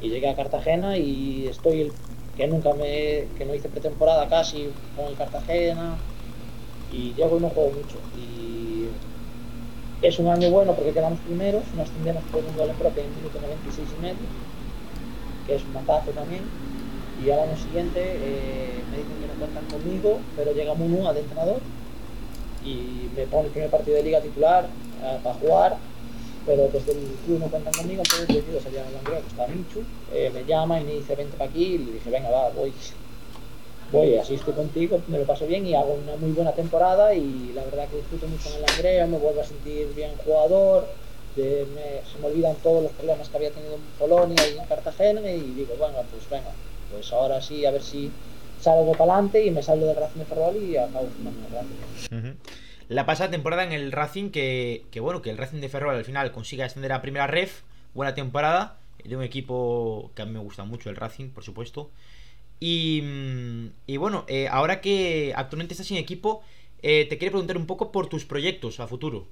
[0.00, 1.92] y llegué a Cartagena y estoy el,
[2.36, 5.96] que nunca me que no hice pretemporada casi con Cartagena
[6.92, 8.88] y llego y no juego mucho y
[10.04, 13.16] es un año bueno porque quedamos primeros nos ascendemos por un gol en propio en
[13.16, 14.44] minuto 96 y medio
[15.46, 16.42] que es un matazo también.
[17.24, 21.20] Y al año siguiente eh, me dicen que no cuentan conmigo, pero llega Munu de
[21.20, 21.60] entrenador
[22.64, 24.66] y me pone el primer partido de liga titular
[25.02, 25.76] eh, para jugar,
[26.46, 29.82] pero desde el club no cuentan conmigo, entonces decido salir a Langreo, que está Michu,
[30.12, 32.72] eh, me llama y me dice vente para aquí y le dije venga va, voy,
[33.92, 37.52] voy, así estoy contigo, me lo paso bien y hago una muy buena temporada y
[37.54, 40.86] la verdad que disfruto mucho en el Langreo, me vuelvo a sentir bien jugador,
[41.34, 41.66] se
[42.20, 45.74] me olvidan todos los problemas que había tenido en Polonia y en Cartagena y digo,
[45.78, 46.52] bueno, pues venga,
[46.92, 48.10] pues ahora sí, a ver si
[48.60, 52.38] salgo para adelante y me salgo del Racing de Ferrol y acabo firmando.
[52.88, 56.04] La pasada temporada en el Racing, que, que, bueno, que el Racing de Ferrol al
[56.04, 57.62] final consiga ascender a primera ref,
[57.94, 61.90] buena temporada, de un equipo que a mí me gusta mucho, el Racing, por supuesto.
[62.60, 66.42] Y, mm, y bueno, eh, ahora que actualmente estás sin equipo,
[66.82, 69.26] eh, te quería preguntar un poco por tus proyectos a futuro.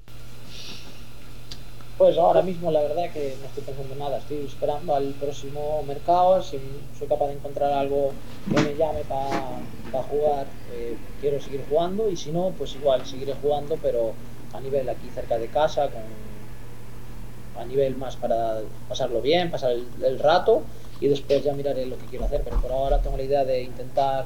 [2.03, 6.43] Pues ahora mismo la verdad que no estoy pensando nada, estoy esperando al próximo mercado,
[6.43, 6.59] si
[6.99, 8.11] soy capaz de encontrar algo
[8.51, 9.31] que me llame para
[9.93, 14.15] pa jugar, eh, quiero seguir jugando y si no, pues igual seguiré jugando, pero
[14.53, 15.91] a nivel aquí cerca de casa,
[17.57, 20.63] a nivel más para pasarlo bien, pasar el, el rato
[21.01, 23.63] y después ya miraré lo que quiero hacer, pero por ahora tengo la idea de
[23.63, 24.25] intentar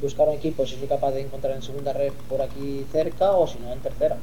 [0.00, 3.48] buscar un equipo si soy capaz de encontrar en segunda red por aquí cerca o
[3.48, 4.16] si no en tercera.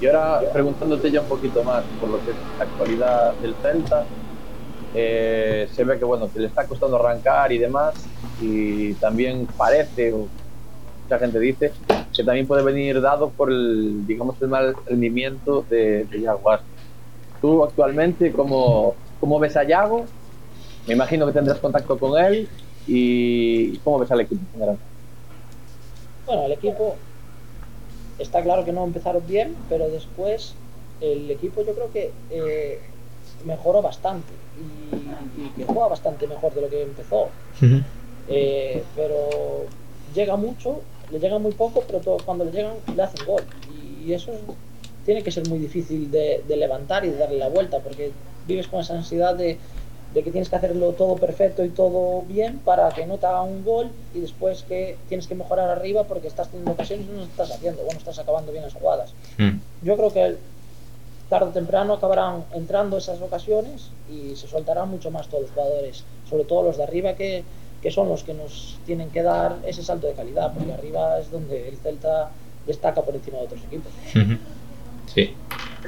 [0.00, 4.04] Y ahora preguntándote ya un poquito más por lo que es la actualidad del Celta,
[4.94, 7.94] eh, se ve que bueno, que le está costando arrancar y demás,
[8.40, 10.14] y también parece,
[11.02, 11.72] mucha gente dice,
[12.14, 16.60] que también puede venir dado por el, digamos, el mal rendimiento de, de Aspas.
[17.40, 20.06] Tú actualmente, ¿cómo, ¿cómo ves a Yago?
[20.86, 22.48] Me imagino que tendrás contacto con él
[22.86, 24.78] y ¿cómo ves al equipo en general?
[26.26, 26.96] Bueno, el equipo
[28.18, 30.54] está claro que no empezaron bien, pero después
[31.00, 32.80] el equipo yo creo que eh,
[33.44, 37.24] mejoró bastante y, y, que juega bastante mejor de lo que empezó.
[37.24, 37.28] Uh
[37.60, 37.84] -huh.
[38.28, 39.66] eh, pero
[40.14, 43.42] llega mucho, le llega muy poco, pero todo, cuando le llegan le hacen gol.
[43.70, 44.40] Y, y eso es,
[45.04, 48.10] tiene que ser muy difícil de, de, levantar y de darle la vuelta, porque
[48.48, 49.58] vives con esa ansiedad de,
[50.16, 53.42] de que tienes que hacerlo todo perfecto y todo bien para que no te haga
[53.42, 57.24] un gol y después que tienes que mejorar arriba porque estás teniendo ocasiones y no
[57.24, 59.12] estás haciendo, bueno, estás acabando bien las jugadas.
[59.36, 59.58] Mm.
[59.82, 60.36] Yo creo que
[61.28, 66.02] tarde o temprano acabarán entrando esas ocasiones y se soltarán mucho más todos los jugadores,
[66.30, 67.44] sobre todo los de arriba que,
[67.82, 71.30] que son los que nos tienen que dar ese salto de calidad, porque arriba es
[71.30, 72.30] donde el Celta
[72.66, 73.92] destaca por encima de otros equipos.
[74.14, 74.38] Uh -huh.
[75.14, 75.34] Sí.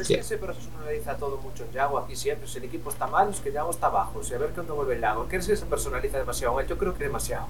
[0.02, 2.48] Es que se personaliza todo mucho en Yago aquí siempre.
[2.48, 4.20] Si el equipo está mal, es que Yago está abajo.
[4.20, 5.26] O sea, a ver cuándo vuelve el Yago.
[5.28, 6.61] ¿Crees que se personaliza demasiado?
[6.62, 7.46] Yo creo que demasiado.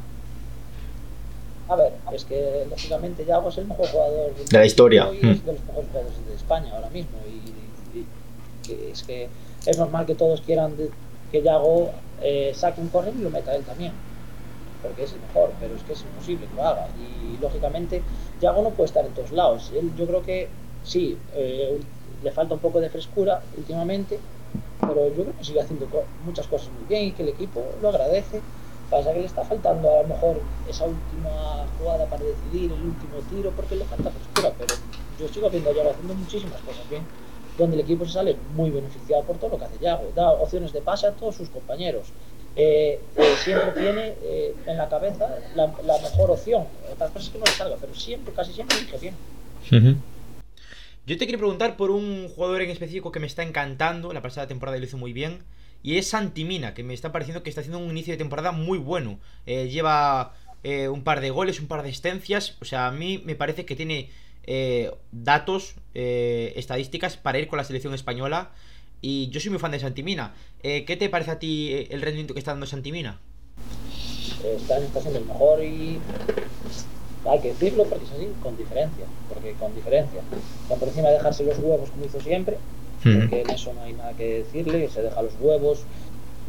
[1.68, 5.10] A ver, es que lógicamente Yago es el mejor jugador de la historia.
[5.12, 7.18] Y es de los mejores jugadores de España ahora mismo.
[7.26, 8.06] Y, y,
[8.72, 9.28] y es que
[9.66, 10.90] es normal que todos quieran de,
[11.30, 11.90] que Yago
[12.22, 13.92] eh, saque un corner y lo meta él también.
[14.82, 16.88] Porque es el mejor, pero es que es imposible que lo haga.
[16.96, 18.02] Y lógicamente
[18.40, 19.70] Yago no puede estar en todos lados.
[19.74, 20.48] Él, yo creo que
[20.84, 21.80] sí, eh,
[22.22, 24.18] le falta un poco de frescura últimamente,
[24.80, 25.86] pero yo creo que sigue haciendo
[26.24, 28.40] muchas cosas muy bien y que el equipo lo agradece.
[28.90, 33.18] Pasa que le está faltando a lo mejor esa última jugada para decidir, el último
[33.28, 34.74] tiro, porque le falta frescura, pero
[35.20, 37.02] yo sigo viendo a Yago haciendo muchísimas cosas bien,
[37.58, 40.72] donde el equipo se sale muy beneficiado por todo lo que hace Yago, da opciones
[40.72, 42.06] de pase a todos sus compañeros.
[42.56, 46.64] Eh, eh, siempre tiene eh, en la cabeza la, mejor opción.
[46.92, 49.14] Otras cosas que no le salga, pero siempre, casi siempre elige bien.
[51.08, 54.12] Yo te quiero preguntar por un jugador en específico que me está encantando.
[54.12, 55.38] La pasada temporada lo hizo muy bien.
[55.82, 58.76] Y es Santimina, que me está pareciendo que está haciendo un inicio de temporada muy
[58.76, 59.18] bueno.
[59.46, 62.58] Eh, lleva eh, un par de goles, un par de asistencias.
[62.60, 64.10] O sea, a mí me parece que tiene
[64.44, 68.50] eh, datos, estadísticas para ir con la selección española.
[69.00, 70.34] Y yo soy muy fan de Santimina.
[70.60, 73.18] ¿Qué te parece a ti el rendimiento que está dando Santimina?
[74.44, 76.00] Está, está siendo mejor y
[77.30, 80.20] hay que decirlo porque es así, con diferencia, porque con diferencia.
[80.62, 82.58] Están por encima de dejarse los huevos como hizo siempre,
[83.02, 85.86] porque en eso no hay nada que decirle, se deja los huevos,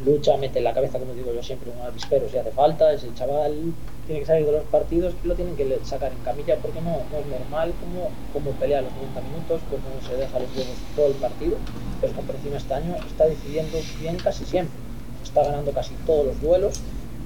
[0.04, 3.12] lucha, mete en la cabeza, como digo yo siempre, un avispero si hace falta, ese
[3.14, 3.72] chaval
[4.06, 7.04] tiene que salir de los partidos y lo tienen que sacar en camilla porque no,
[7.10, 11.06] no es normal como, como pelea los 90 minutos, como se deja los huevos todo
[11.06, 11.56] el partido,
[12.00, 14.80] pero por encima este año está decidiendo bien casi siempre,
[15.22, 16.72] está ganando casi todos los duelos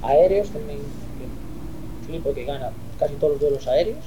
[0.03, 0.81] aéreos, también
[2.05, 4.05] flipo que gana casi todos los duelos aéreos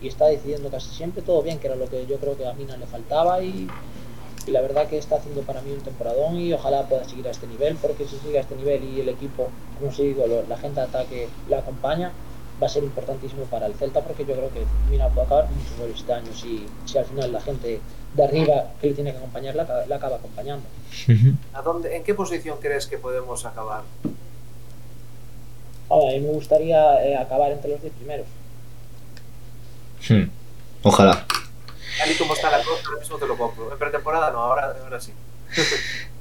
[0.00, 2.52] y está decidiendo casi siempre todo bien, que era lo que yo creo que a
[2.52, 3.68] Mina le faltaba y,
[4.46, 7.30] y, la verdad que está haciendo para mí un temporadón y ojalá pueda seguir a
[7.30, 9.48] este nivel, porque si sigue a este nivel y el equipo,
[9.78, 12.12] como se digo, la gente de ataque la acompaña,
[12.62, 15.78] va a ser importantísimo para el Celta porque yo creo que mira puede acabar muchos
[15.78, 17.80] goles este año si, si al final la gente
[18.14, 20.66] de arriba que le tiene que acompañar la, la acaba acompañando.
[21.52, 23.82] ¿A dónde, ¿En qué posición crees que podemos acabar?
[25.90, 28.26] A mí me gustaría eh, acabar entre los 10 primeros.
[30.08, 30.30] Hmm.
[30.82, 31.26] Ojalá.
[31.98, 33.72] Tal y como está la cosa, ahora mismo te lo compro.
[33.72, 35.12] En pretemporada no, ahora, ahora sí.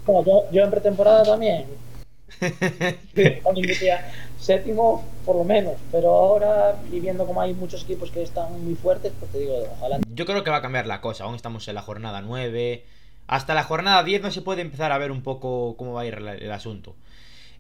[0.06, 1.66] Bueno, yo, yo en pretemporada también.
[4.40, 8.76] Séptimo por lo menos, pero ahora y viendo como hay muchos equipos que están muy
[8.76, 10.00] fuertes, pues te digo, ojalá.
[10.08, 11.26] Yo creo que va a cambiar la cosa.
[11.26, 12.86] Aún estamos en la jornada 9.
[13.28, 16.06] Hasta la jornada 10 no se puede empezar a ver un poco cómo va a
[16.06, 16.96] ir el, el asunto.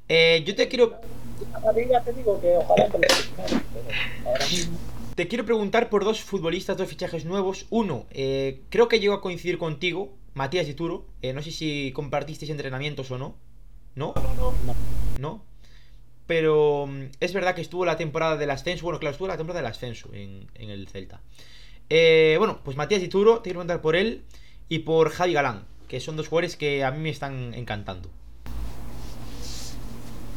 [0.09, 0.99] Eh, yo te quiero.
[2.05, 4.77] Te digo que ojalá entre los 10 primeros, pero ahora mismo.
[5.15, 7.65] Te quiero preguntar por dos futbolistas, dos fichajes nuevos.
[7.69, 11.05] Uno, eh, creo que llegó a coincidir contigo, Matías Dituro.
[11.21, 13.35] Eh, no sé si compartisteis entrenamientos o no.
[13.95, 14.13] ¿No?
[14.15, 14.75] No, no,
[15.19, 15.43] no.
[16.27, 18.83] Pero mm, es verdad que estuvo la temporada del ascenso.
[18.83, 21.21] Bueno, claro, estuvo la temporada del ascenso en, en el Celta.
[21.89, 24.23] Eh, bueno, pues Matías Dituro, te quiero preguntar por él
[24.69, 28.09] y por Javi Galán, que son dos jugadores que a mí me están encantando.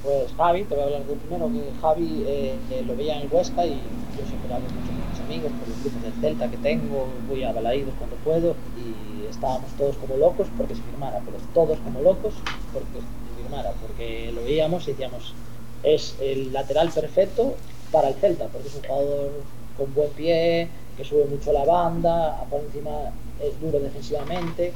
[0.03, 3.23] Pues Javi, te voy a hablar de primero, que Javi eh, eh, lo veía en
[3.23, 3.83] el Huesca y
[4.17, 7.53] yo siempre hablo con mis amigos por los grupos del Celta que tengo, voy a
[7.53, 12.33] Balaídos cuando puedo y estábamos todos como locos porque se firmara, pero todos como locos
[12.73, 15.35] porque se firmara, porque lo veíamos y decíamos,
[15.83, 17.55] es el lateral perfecto
[17.93, 19.31] para el Celta, porque es un jugador
[19.77, 24.73] con buen pie, que sube mucho la banda, por encima es duro defensivamente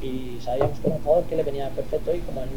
[0.00, 2.50] y sabíamos que un jugador que le venía perfecto y como el,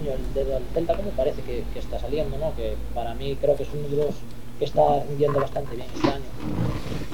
[0.00, 2.54] niño el dedo al Celta como parece que, está saliendo, ¿no?
[2.54, 4.10] que para mí creo que es uno de
[4.58, 6.24] que está rindiendo bastante bien este año.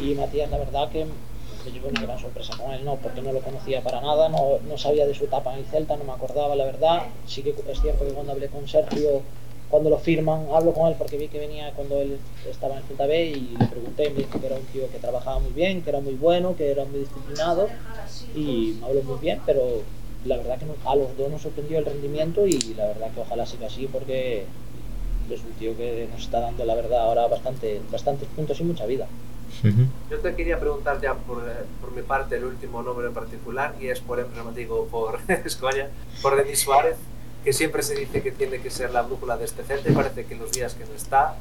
[0.01, 2.97] Y Matías, la verdad que me llevó una gran sorpresa con él, ¿no?
[2.97, 5.97] porque no lo conocía para nada, no, no sabía de su etapa en el Celta,
[5.97, 7.03] no me acordaba, la verdad.
[7.27, 9.23] Sí que es cierto que cuando hablé con Sergio
[9.71, 12.85] cuando lo firman, hablo con él porque vi que venía cuando él estaba en el
[12.87, 15.83] Celta B y le pregunté, me dijo que era un tío que trabajaba muy bien,
[15.83, 17.69] que era muy bueno, que era muy disciplinado
[18.35, 19.83] y me habló muy bien, pero
[20.25, 23.47] la verdad que a los dos nos sorprendió el rendimiento y la verdad que ojalá
[23.47, 24.47] siga así porque
[25.31, 28.87] es un tío que nos está dando la verdad ahora bastante, bastantes puntos y mucha
[28.87, 29.07] vida.
[30.11, 31.43] Yo te quería preguntar ya por,
[31.81, 35.89] por, mi parte el último nombre en particular y es por emblemático por Escoña,
[36.23, 36.97] por Denis Suárez
[37.45, 40.27] que siempre se dice que tiene que ser la brújula de este Celta y parece
[40.27, 41.37] que los días que no está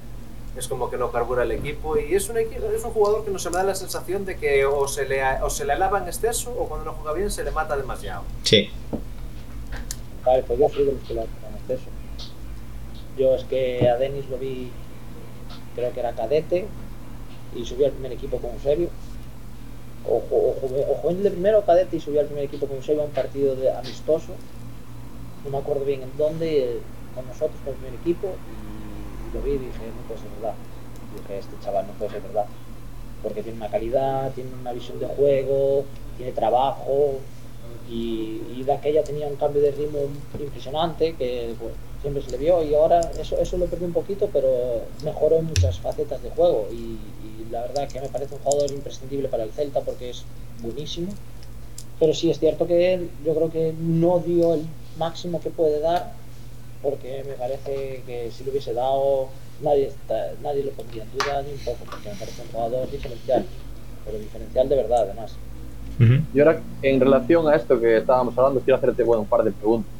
[0.58, 3.44] es como que no carbura el equipo y es un, es un jugador que nos
[3.52, 6.68] da la sensación de que o se, le, o se le alaba en exceso o
[6.68, 8.24] cuando no juega bien se le mata demasiado.
[8.44, 8.70] Sí.
[10.26, 11.90] Vale, pues yo soy de los que lo en exceso.
[13.18, 14.72] Yo es que a Denis lo vi,
[15.76, 16.66] creo que era cadete
[17.56, 18.90] y subió al primer equipo con Eusebio.
[20.06, 23.06] O, o, o, juvenil de primero cadete y subió al primer equipo con Eusebio a
[23.06, 24.34] un partido de, amistoso
[25.48, 26.80] no me acuerdo bien en dónde,
[27.16, 30.56] con nosotros, con el primer equipo, y, lo vi y dije, no puede ser verdad.
[31.16, 32.46] Dije, este chaval no puede ser verdad.
[33.24, 35.86] Porque tiene una calidad, tiene una visión de juego,
[36.18, 37.20] tiene trabajo,
[37.90, 40.00] y, y de aquella tenía un cambio de ritmo
[40.40, 44.30] impresionante que pues, siempre se le vio y ahora eso, eso lo perdí un poquito
[44.32, 48.42] pero mejoró en muchas facetas de juego y, y la verdad que me parece un
[48.42, 50.24] jugador imprescindible para el Celta porque es
[50.62, 51.14] buenísimo
[52.00, 54.66] pero sí es cierto que yo creo que no dio el
[54.98, 56.14] máximo que puede dar,
[56.82, 59.30] porque me parece que si lo hubiese dado
[59.62, 62.92] nadie, está, nadie lo pondría en duda ni un poco, porque me parece un jugador
[62.92, 63.46] diferencial,
[64.06, 65.36] pero diferencial de verdad además.
[66.00, 66.24] Uh -huh.
[66.34, 69.52] Y ahora, en relación a esto que estábamos hablando, quiero hacerte bueno, un par de
[69.52, 69.92] preguntas.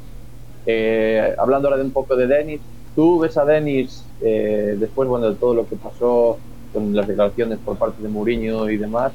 [0.66, 2.60] Eh, hablando ahora de un poco de Denis,
[2.94, 6.38] ¿tú ves a Denis eh, después bueno, de todo lo que pasó
[6.72, 9.12] con las declaraciones por parte de Mourinho y demás?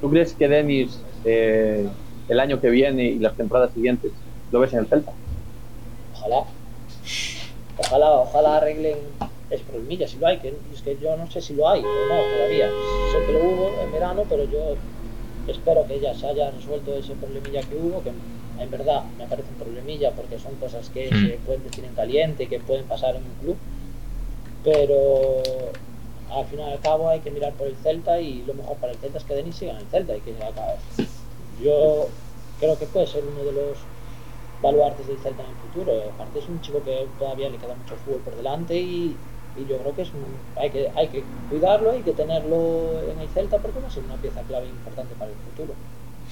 [0.00, 1.86] ¿Tú crees que Denis eh,
[2.28, 4.12] el año que viene y las temporadas siguientes
[4.52, 5.12] lo ves en el Celta.
[6.14, 6.44] Ojalá.
[7.78, 8.98] Ojalá, ojalá arreglen
[9.50, 11.84] ese problemilla, si lo hay, que es que yo no sé si lo hay o
[11.84, 12.68] no todavía.
[13.12, 14.74] Sé que lo hubo en verano, pero yo
[15.46, 19.48] espero que ya se haya resuelto ese problemilla que hubo, que en verdad me parece
[19.50, 21.26] un problemilla porque son cosas que Mm.
[21.28, 23.56] se pueden decir en caliente, que pueden pasar en un club,
[24.64, 25.42] pero
[26.30, 28.92] al final y al cabo hay que mirar por el Celta y lo mejor para
[28.92, 30.74] el Celta es que Denis siga en el Celta y que acabe.
[31.62, 32.08] Yo
[32.60, 33.78] creo que puede ser uno de los
[34.62, 35.92] baluartes del Celta en el futuro.
[36.14, 39.16] Aparte es un chico que todavía le queda mucho fútbol por delante y,
[39.56, 40.24] y yo creo que es un,
[40.60, 44.04] hay que hay que cuidarlo, hay que tenerlo en el Celta porque va a ser
[44.04, 45.74] una pieza clave importante para el futuro.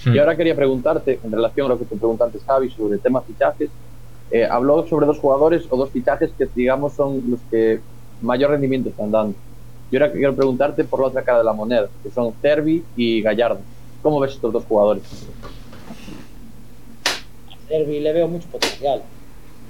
[0.05, 3.01] Y ahora quería preguntarte, en relación a lo que te pregunté antes, Javi, sobre el
[3.01, 3.71] tema fichajes,
[4.31, 7.81] eh, habló sobre dos jugadores o dos fichajes que, digamos, son los que
[8.21, 9.35] mayor rendimiento están dando.
[9.91, 13.23] Y ahora quiero preguntarte por la otra cara de la moneda, que son Cervi y
[13.23, 13.61] Gallardo.
[14.03, 15.03] ¿Cómo ves estos dos jugadores?
[17.69, 19.03] Cervi le veo mucho potencial.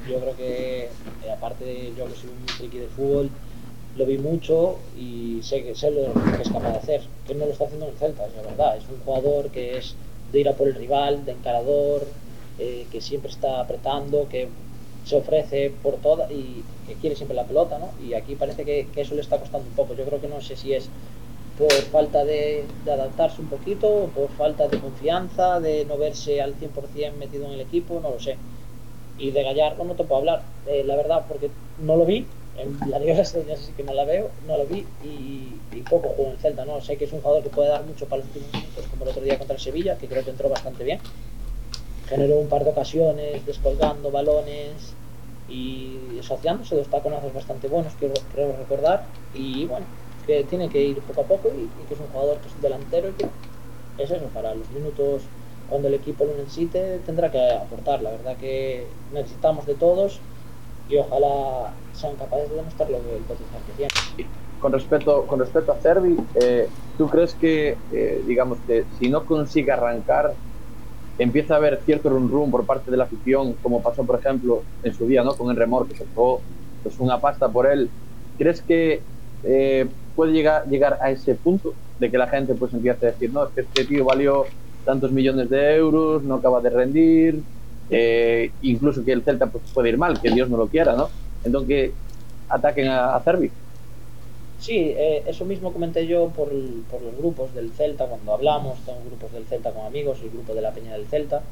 [0.09, 3.31] Yo creo que, eh, aparte de yo que soy un friki de fútbol,
[3.97, 7.47] lo vi mucho y sé que sé lo que es capaz de hacer, que no
[7.47, 9.95] lo está haciendo en el Celta, es la verdad, es un jugador que es
[10.33, 12.07] de ir a por el rival, de encarador,
[12.59, 14.49] eh, que siempre está apretando, que
[15.05, 17.91] se ofrece por toda y que quiere siempre la pelota, ¿no?
[18.05, 19.95] Y aquí parece que, eso le está costando un poco.
[19.95, 20.89] Yo creo que no sé si es
[21.59, 26.41] por falta de, de adaptarse un poquito, o por falta de confianza, de no verse
[26.41, 28.37] al 100% metido en el equipo, no lo sé.
[29.19, 32.27] Y de Gallardo no te puedo hablar, eh, la verdad, porque no lo vi,
[32.59, 35.83] en la Liga de Estrellas sí que no la veo, no lo vi y, y,
[35.83, 36.81] poco juego en Celta, ¿no?
[36.81, 39.11] Sé que es un jugador que puede dar mucho para los últimos minutos, como el
[39.11, 40.99] otro día contra el Sevilla, que creo que entró bastante bien.
[42.09, 44.95] Generó un par de ocasiones, descolgando balones
[45.49, 49.05] y asociándose dos taconazos bastante buenos, quiero, creo recordar.
[49.35, 49.87] Y bueno,
[50.27, 52.61] que tiene que ir poco a poco y, que es un jugador que es un
[52.63, 55.23] delantero y es eso, para los minutos
[55.69, 58.03] cuando el equipo lo necesite tendrá que aportar.
[58.03, 60.21] La verdad que necesitamos de todos
[60.89, 64.31] y ojalá sean capaces de demostrar lo que el potencial que tienen.
[64.61, 69.25] Con respecto, con respecto a Cervi, eh, ¿tú crees que, eh, digamos, que si no
[69.25, 70.35] consigue arrancar,
[71.19, 74.63] empieza a haber cierto run run por parte de la afición, como pasó, por ejemplo,
[74.83, 75.35] en su día, ¿no?
[75.35, 76.39] Con el remor, que se fue
[76.83, 77.91] pues, una pasta por él?
[78.39, 79.03] ¿Crees que
[79.45, 83.31] eh, puede llegar, llegar a ese punto de que la gente pues empiece a decir,
[83.33, 84.47] no, este tío valió
[84.85, 87.43] tantos millones de euros, no acaba de rendir,
[87.91, 91.09] eh, incluso que el Celta pues, puede ir mal, que Dios no lo quiera, ¿no?
[91.45, 91.93] Entonces que
[92.49, 93.51] ataquen a, a Cervi.
[94.59, 96.49] Sí, eh, eso mismo comenté yo por,
[96.91, 100.55] por, los grupos del Celta cuando hablamos, tengo grupos del Celta con amigos, el grupo
[100.55, 101.43] de la Peña del Celta,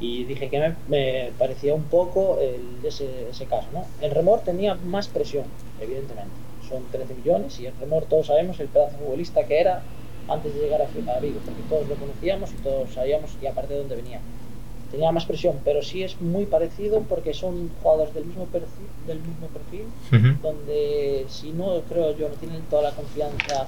[0.00, 3.84] y dije que me, me parecía un poco el, ese, ese caso, ¿no?
[4.00, 5.44] El Remor tenía más presión,
[5.80, 6.30] evidentemente,
[6.68, 9.82] son 13 millones y el Remor todos sabemos el pedazo futbolista que era
[10.28, 13.80] antes de llegar a, Vigo, porque todos lo conocíamos y todos sabíamos y aparte de
[13.80, 14.20] dónde venía.
[14.90, 19.18] Tenía más presión, pero sí es muy parecido porque son jugadores del mismo perfil, del
[19.18, 20.40] mismo perfil uh -huh.
[20.40, 23.66] donde si no, creo yo, no tienen toda la confianza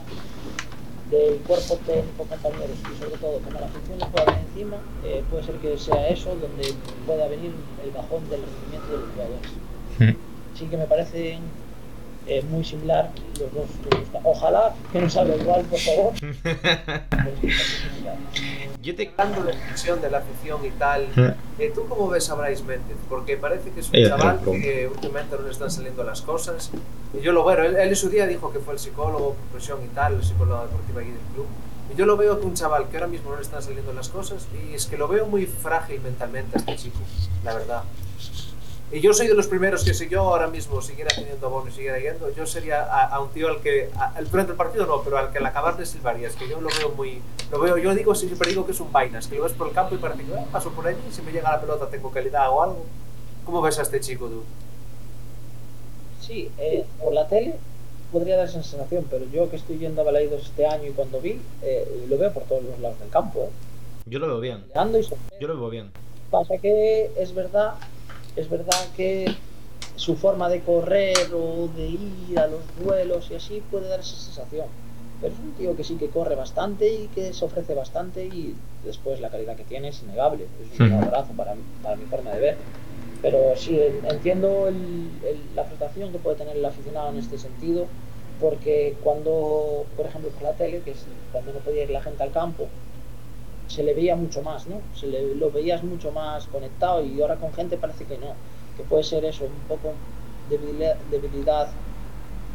[1.10, 5.44] del cuerpo técnico, compañeros y sobre todo como la les pueda venir encima, eh, puede
[5.44, 6.74] ser que sea eso donde
[7.06, 7.52] pueda venir
[7.84, 9.50] el bajón del rendimiento de los jugadores.
[9.98, 10.16] Uh -huh.
[10.54, 11.40] Sí que me parecen
[12.26, 13.66] eh, muy similar los dos.
[14.24, 16.12] Ojalá que no salga igual, por favor.
[18.82, 21.08] Yo te hablando de la de la afición y tal,
[21.58, 22.96] eh, ¿tú cómo ves a Bryce Méndez?
[23.08, 26.70] Porque parece que es un chaval que últimamente no le están saliendo las cosas.
[27.12, 29.46] Y yo lo veo, él, él en su día dijo que fue el psicólogo por
[29.52, 31.46] presión y tal, el psicólogo deportivo aquí del club.
[31.92, 34.08] Y yo lo veo que un chaval que ahora mismo no le están saliendo las
[34.08, 36.98] cosas y es que lo veo muy frágil mentalmente a este chico,
[37.44, 37.82] la verdad.
[38.92, 41.72] Y yo soy de los primeros que si yo ahora mismo siguiera teniendo abono y
[41.72, 45.02] siguiera yendo, yo sería a, a un tío al que, a, durante el partido no,
[45.02, 47.20] pero al que al acabar de silbaría, es que yo lo veo muy,
[47.50, 49.74] lo veo, yo digo, siempre digo que es un vainas, que lo ves por el
[49.74, 52.48] campo y parece que ah, paso por allí, si me llega la pelota tengo calidad
[52.50, 52.84] o algo.
[53.44, 54.44] ¿Cómo ves a este chico tú?
[56.20, 57.56] Sí, eh, por la tele
[58.12, 61.40] podría dar sensación, pero yo que estoy yendo a Balaidos este año y cuando vi,
[61.62, 63.40] eh, lo veo por todos los lados del campo.
[63.40, 63.50] ¿eh?
[64.06, 64.64] Yo lo veo bien.
[64.68, 65.90] Y yo lo veo bien.
[66.30, 67.74] Pasa que es verdad
[68.36, 69.34] es verdad que
[69.96, 74.16] su forma de correr o de ir a los duelos y así puede dar esa
[74.16, 74.66] sensación.
[75.20, 78.54] Pero es un tío que sí que corre bastante y que se ofrece bastante y
[78.84, 80.46] después la calidad que tiene es innegable.
[80.74, 82.56] Es un abrazo para, para mi forma de ver.
[83.22, 83.80] Pero sí,
[84.10, 84.74] entiendo el,
[85.24, 87.86] el, la frustración que puede tener el aficionado en este sentido,
[88.38, 92.22] porque cuando, por ejemplo, por la tele, que es cuando no podía ir la gente
[92.22, 92.68] al campo,
[93.68, 94.80] se le veía mucho más, ¿no?
[94.94, 98.34] Se le, lo veías mucho más conectado y ahora con gente parece que no,
[98.76, 99.92] que puede ser eso, un poco
[100.48, 101.68] debilidad, debilidad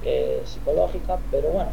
[0.03, 1.72] eh, psicológica, pero bueno,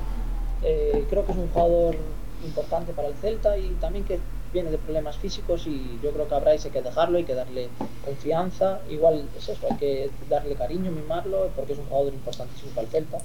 [0.62, 1.97] eh, creo que es un jugador
[2.45, 4.18] importante para el Celta y también que
[4.53, 7.34] viene de problemas físicos y yo creo que a Bryce hay que dejarlo, hay que
[7.34, 7.68] darle
[8.05, 12.86] confianza, igual es eso, hay que darle cariño, mimarlo, porque es un jugador importantísimo para
[12.86, 13.18] el Celta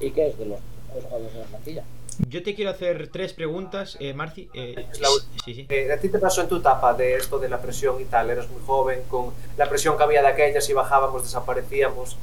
[0.00, 0.58] y que es de los,
[0.88, 1.84] de los jugadores de la plantilla.
[2.28, 4.48] Yo te quiero hacer tres preguntas, eh, Marci.
[4.54, 5.08] Eh, la,
[5.44, 5.66] sí, sí.
[5.68, 8.30] Eh, ¿A ti te pasó en tu etapa de esto de la presión y tal?
[8.30, 12.16] Eras muy joven, con la presión que había de aquella, si bajábamos, desaparecíamos.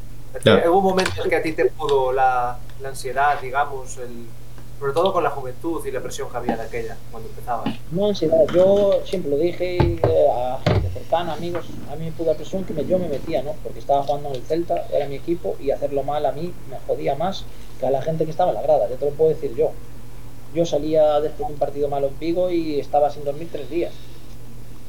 [0.44, 0.72] Claro.
[0.72, 4.28] ¿Hubo un momento en que a ti te pudo la, la ansiedad, digamos, el,
[4.82, 7.76] sobre todo con la juventud y la presión que había de aquella cuando empezabas?
[7.92, 12.32] No ansiedad, yo siempre lo dije eh, a gente cercana, amigos, a mí me pudo
[12.32, 13.54] la presión que me, yo me metía, ¿no?
[13.62, 16.80] Porque estaba jugando en el Celta, era mi equipo y hacerlo mal a mí me
[16.88, 17.46] jodía más
[17.86, 19.72] a la gente que estaba en la grada, ya te lo puedo decir yo.
[20.54, 23.94] Yo salía después de un partido malo en Vigo y estaba sin dormir tres días.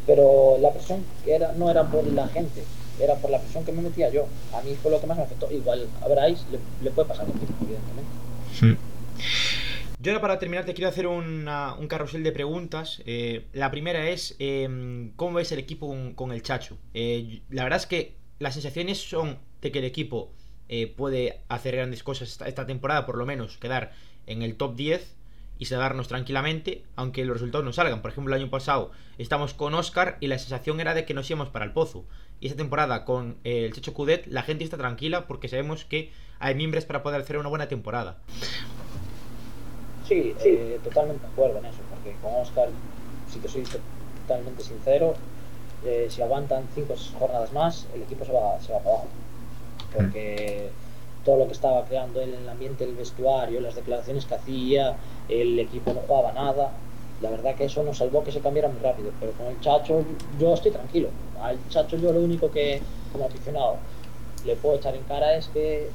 [0.07, 2.65] Pero la presión era, no era por la gente,
[3.01, 4.27] era por la presión que me metía yo.
[4.53, 5.51] A mí fue lo que más me afectó.
[5.51, 8.11] Igual a le, puede pasar lo mismo, evidentemente.
[8.59, 8.77] Sí.
[10.01, 11.47] Yo ahora para terminar te quiero hacer un
[11.89, 13.01] carrusel de preguntas.
[13.07, 14.69] Eh, la primera es, eh,
[15.15, 16.77] ¿cómo ves el equipo con, con el Chacho?
[16.93, 20.33] Eh, la verdad es que las sensaciones son de que el equipo
[20.75, 23.93] eh, puede hacer grandes cosas esta, temporada, por lo menos quedar
[24.27, 25.17] en el top 10
[25.59, 28.01] y salvarnos tranquilamente, aunque los resultados no salgan.
[28.01, 31.29] Por ejemplo, el año pasado estamos con Oscar y la sensación era de que nos
[31.29, 32.07] íbamos para el pozo.
[32.41, 36.11] Y esta temporada con eh, el Checho Cudet, la gente está tranquila porque sabemos que
[36.39, 38.17] hay miembros para poder hacer una buena temporada.
[40.09, 42.71] Sí, eh, totalmente acuerdo en eso, porque con Oscar,
[43.31, 43.65] si te soy
[44.23, 45.17] totalmente sincero,
[46.09, 49.09] si aguantan cinco jornadas más, el equipo se va, se va para abajo.
[49.95, 50.71] Porque
[51.25, 54.97] todo lo que estaba creando él en el ambiente del vestuario, las declaraciones que hacía,
[55.29, 56.73] el equipo no jugaba nada.
[57.21, 60.05] La verdad que eso nos salvó que se cambiara muy rápido, pero con el Chacho
[60.41, 61.09] yo estoy tranquilo.
[61.41, 62.81] Al Chacho yo lo único que,
[63.13, 63.77] como aficionado,
[64.45, 65.89] le puedo echar en cara es que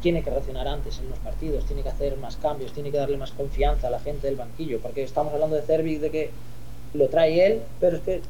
[0.00, 3.16] tiene que reaccionar antes en los partidos, tiene que hacer más cambios, tiene que darle
[3.16, 6.30] más confianza a la gente del banquillo, porque estamos hablando de Cervic de que
[6.94, 8.20] lo trae él, pero es que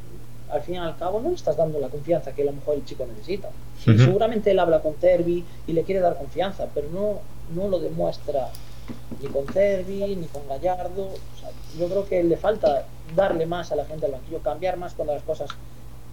[0.52, 2.74] al fin y al cabo no le estás dando la confianza que a lo mejor
[2.76, 3.48] el chico necesita.
[3.86, 3.98] Ujú.
[3.98, 7.18] Seguramente él habla con Cervi y le quiere dar confianza, pero no,
[7.54, 8.50] no lo demuestra
[9.20, 11.04] ni con Cervi ni con Gallardo.
[11.04, 12.84] O sea, yo creo que le falta
[13.16, 15.48] darle más a la gente del banquillo, cambiar más cuando las cosas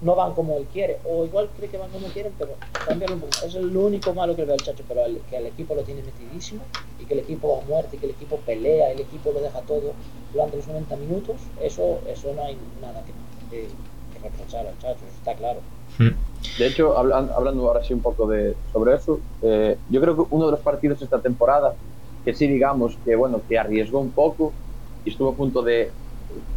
[0.02, 2.52] no van como él quiere, o igual cree que van como quieren, pero
[2.88, 3.46] cambiarlo un poco.
[3.46, 5.76] Eso es lo único malo que le veo al chacho, pero el- que el equipo
[5.76, 6.62] lo tiene metidísimo
[7.02, 9.42] y que el equipo va a muerte, y que el equipo pelea, el equipo lo
[9.42, 9.92] deja todo
[10.32, 13.12] durante los 90 minutos, eso, eso no hay nada que,
[13.52, 13.68] que
[14.22, 15.62] reprochar al chacho, eso está claro.
[16.58, 20.24] De hecho, hablan- hablando ahora sí un poco de, sobre eso, eh, yo creo que
[20.30, 21.76] uno de los partidos esta temporada
[22.24, 24.54] que sí digamos que bueno que arriesgó un poco
[25.06, 25.94] y estuvo a punto de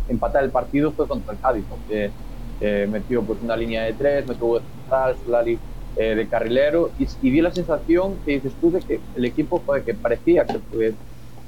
[0.08, 2.12] empatar el partido fue contra el Cádiz, porque
[2.60, 5.60] eh, metió pues una línea de tres, metió de central, Solari
[5.96, 9.60] eh, de carrilero y, y dio la sensación que dices tú de que el equipo
[9.64, 10.94] joder, que parecía que, que,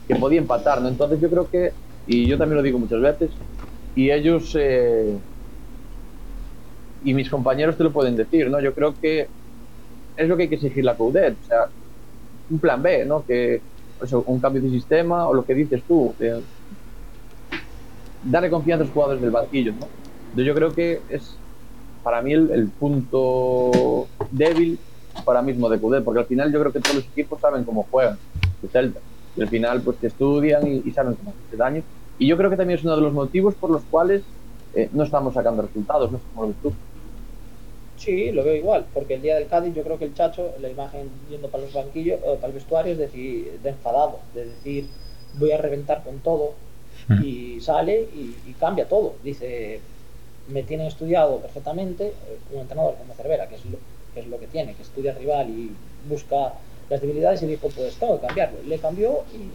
[0.08, 0.88] que podía empatar, ¿no?
[0.88, 1.72] Entonces yo creo que,
[2.06, 3.36] y yo también lo digo muchas veces,
[3.94, 5.18] y ellos eh,
[7.04, 8.60] y mis compañeros te lo pueden decir, ¿no?
[8.60, 9.28] Yo creo que
[10.16, 11.68] es lo que hay que exigir la Coudet, o sea,
[12.50, 13.24] un plan B, ¿no?
[13.24, 13.60] Que
[14.02, 16.40] eso, un cambio de sistema o lo que dices tú, que
[18.24, 20.42] darle confianza a los jugadores del banquillo, ¿no?
[20.42, 21.36] Yo creo que es
[22.02, 24.78] para mí el, punto débil
[25.24, 27.86] para mismo de Coudet, porque al final yo creo que todos los equipos saben cómo
[27.90, 28.18] juegan
[28.62, 29.00] el Celta
[29.36, 31.82] y al final pues que estudian y, saben cómo hacer daño
[32.18, 34.22] y yo creo que también es uno de los motivos por los cuales
[34.74, 36.72] eh, no estamos sacando resultados, no sé cómo lo tú.
[37.96, 40.68] Sí, lo veo igual, porque el día del Cádiz yo creo que el Chacho, la
[40.68, 44.86] imagen yendo para los banquillos, o para el vestuario, es decir, de enfadado, de decir
[45.38, 46.54] voy a reventar con todo,
[47.22, 49.14] y sale y, y cambia todo.
[49.22, 49.80] Dice,
[50.48, 53.78] me tienen estudiado perfectamente eh, un entrenador como Cervera, que es, lo,
[54.12, 55.70] que es lo que tiene, que estudia al rival y
[56.08, 56.52] busca
[56.90, 58.58] las debilidades y dijo, pues tengo que cambiarlo.
[58.66, 59.50] Le cambió y,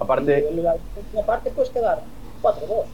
[0.00, 2.02] Aparte, y la última parte puedes quedar
[2.42, 2.84] 4-2.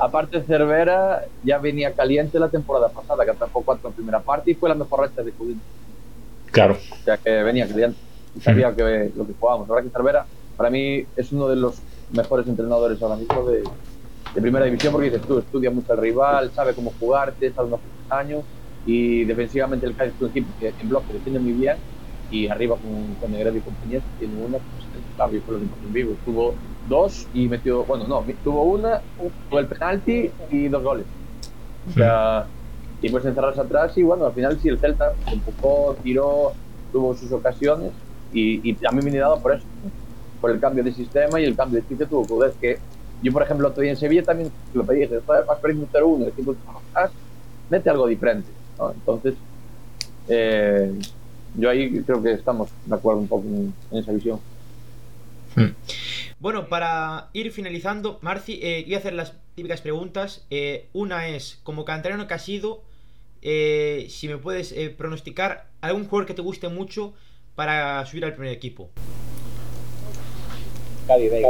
[0.00, 4.54] Aparte Cervera ya venía caliente la temporada pasada, que atrapó cuatro en primera parte y
[4.54, 5.56] fue la mejor racha de Coudet.
[6.50, 6.76] Claro.
[6.92, 7.98] O sea que venía caliente
[8.36, 9.68] y sabía que lo que jugábamos.
[9.68, 10.26] Verdad que Cervera
[10.56, 11.76] para mí es uno de los
[12.12, 13.62] mejores entrenadores ahora mismo de,
[14.34, 17.80] de primera división porque dices tú, estudia mucho al rival, sabe cómo jugarte, sabe unos
[18.10, 18.42] años
[18.86, 21.76] y defensivamente el Cádiz es un equipo que en bloque defiende muy bien
[22.30, 24.84] y arriba con, con Negredo y compañía tiene una, pues
[25.32, 26.16] y fue lo que pasó en vivo.
[26.24, 26.54] Tuvo
[26.88, 29.00] dos y metió, bueno, no, tuvo una,
[29.48, 31.06] tuvo el penalti y dos goles.
[31.88, 32.46] O sea,
[33.02, 36.52] y pues encerrarse atrás y bueno, al final sí el Celta se empujó, tiró,
[36.92, 37.92] tuvo sus ocasiones
[38.32, 39.66] y, y a mí me he dado por eso,
[40.40, 42.78] por el cambio de sistema y el cambio de chiste tuvo ver que
[43.22, 46.28] yo por ejemplo otro día en Sevilla también lo pedí, dije, vas perdiendo 0-1, el
[46.28, 46.54] equipo
[46.94, 47.08] ah,
[47.70, 48.48] mete algo diferente,
[48.78, 48.90] ¿no?
[48.90, 49.34] entonces
[50.28, 50.92] eh,
[51.54, 54.40] yo ahí creo que estamos de acuerdo un poco en, en esa visión.
[56.40, 60.44] Bueno, para ir finalizando, Marci, eh, voy a hacer las típicas preguntas.
[60.50, 62.82] Eh, una es, como canterano que has sido,
[63.40, 67.14] eh, si me puedes eh, pronosticar algún jugador que te guste mucho
[67.54, 68.90] para subir al primer equipo.
[71.06, 71.48] Gaby Veiga.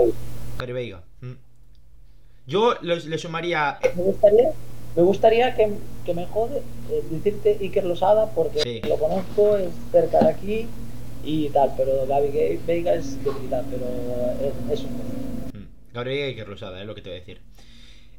[0.59, 1.03] Gary Veiga.
[1.21, 1.33] Mm.
[2.47, 3.79] Yo le sumaría...
[3.97, 4.53] Me gustaría,
[4.97, 5.72] me gustaría que,
[6.05, 6.59] que me jode
[6.90, 8.80] eh, decirte Iker Losada porque Sí.
[8.88, 10.66] lo conozco, es cerca de aquí
[11.24, 13.86] y tal, pero Gaby Veiga es debilidad, pero
[14.70, 14.90] es, es un
[15.55, 15.66] Mm.
[15.95, 17.40] Gary Veiga y Kerlosada, es lo que te voy a decir.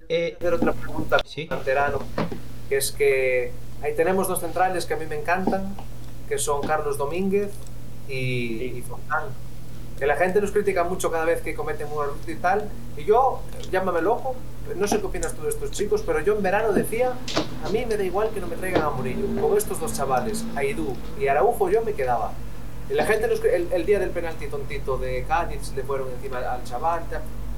[0.09, 1.47] Eh, hacer otra pregunta Sí.
[1.47, 1.99] canterano,
[2.69, 3.51] que es que
[3.81, 5.75] ahí tenemos dos centrales que a mí me encantan,
[6.29, 7.51] que son Carlos Domínguez
[8.09, 9.25] y, y Fontán.
[9.99, 12.69] Que la gente los critica mucho cada vez que cometen un error y tal.
[12.97, 13.39] Y yo,
[13.71, 14.35] llámame loco,
[14.75, 17.13] no sé qué opinas tú de estos chicos, pero yo en verano decía,
[17.65, 19.25] a mí me da igual que no me traigan a Murillo.
[19.41, 22.31] Con estos dos chavales, Aidú y Araujo, yo me quedaba.
[22.89, 26.37] Y la gente, los- el, el día del penalti tontito de Cádiz, le fueron encima
[26.39, 27.03] al chaval.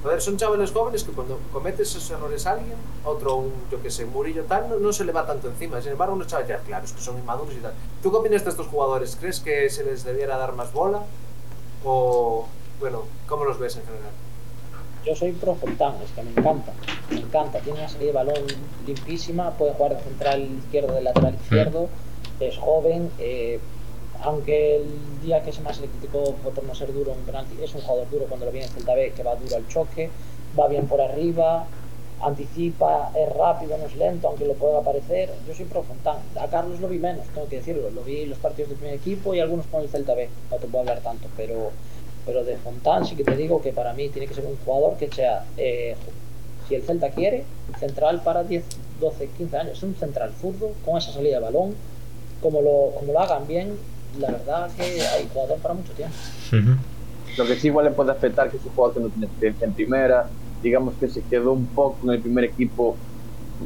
[0.02, 3.90] Joder, son chavales jóvenes que cuando cometes esos errores a alguien, otro, un, yo que
[3.90, 5.82] sé, Murillo tal, no, no se le va tanto encima.
[5.82, 7.72] Sin embargo, unos chavales ya, claro, es que son inmaduros y tal.
[8.00, 9.16] ¿Tú qué opinas de estos jugadores?
[9.18, 11.02] ¿Crees que se les debiera dar más bola?
[11.84, 12.46] O,
[12.80, 14.10] bueno, ¿cómo los ves en general?
[15.04, 16.72] Yo soy pro Fontán, es que me encanta,
[17.10, 17.60] me encanta.
[17.60, 18.44] Tiene una salida de balón
[18.86, 21.88] limpísima, puede jugar de central izquierdo, de lateral izquierdo,
[22.40, 23.10] es joven.
[23.18, 23.60] Eh,
[24.20, 27.74] aunque el día que se más le criticó por no ser duro un penalti, es
[27.74, 30.10] un jugador duro cuando lo viene en Celta B, que va duro al choque,
[30.58, 31.66] va bien por arriba,
[32.22, 35.30] anticipa, es rápido, no es lento, aunque lo pueda parecer.
[35.46, 36.16] Yo soy pro Fontán.
[36.40, 37.90] A Carlos lo vi menos, tengo que decirlo.
[37.90, 40.28] Lo vi en los partidos del primer equipo y algunos con el Celta B.
[40.50, 41.70] No te puedo hablar tanto, pero,
[42.26, 44.96] pero de Fontán sí que te digo que para mí tiene que ser un jugador
[44.96, 45.96] que sea, eh,
[46.68, 47.44] si el Celta quiere,
[47.78, 48.64] central para 10,
[49.00, 49.78] 12, 15 años.
[49.78, 51.74] Es un central zurdo con esa salida de balón.
[52.42, 53.76] Como lo, como lo hagan bien,
[54.18, 56.14] la verdad que hay jugador para mucho tiempo.
[57.36, 59.66] Lo que sí igual le puede afectar que es un jugador que no tiene experiencia
[59.66, 60.28] en primera,
[60.62, 62.96] digamos que se quedó un poco en el primer equipo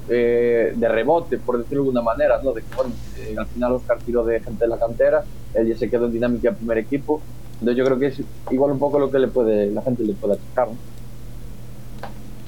[0.08, 2.52] eh, de rebote, por decirlo de alguna manera, ¿no?
[2.52, 5.24] De que, bueno, eh, al final Oscar tiró de gente de la cantera,
[5.54, 7.20] él ya se quedó en dinámica de primer equipo,
[7.54, 10.14] entonces yo creo que es igual un poco lo que le puede, la gente le
[10.14, 10.76] puede achacar, ¿no?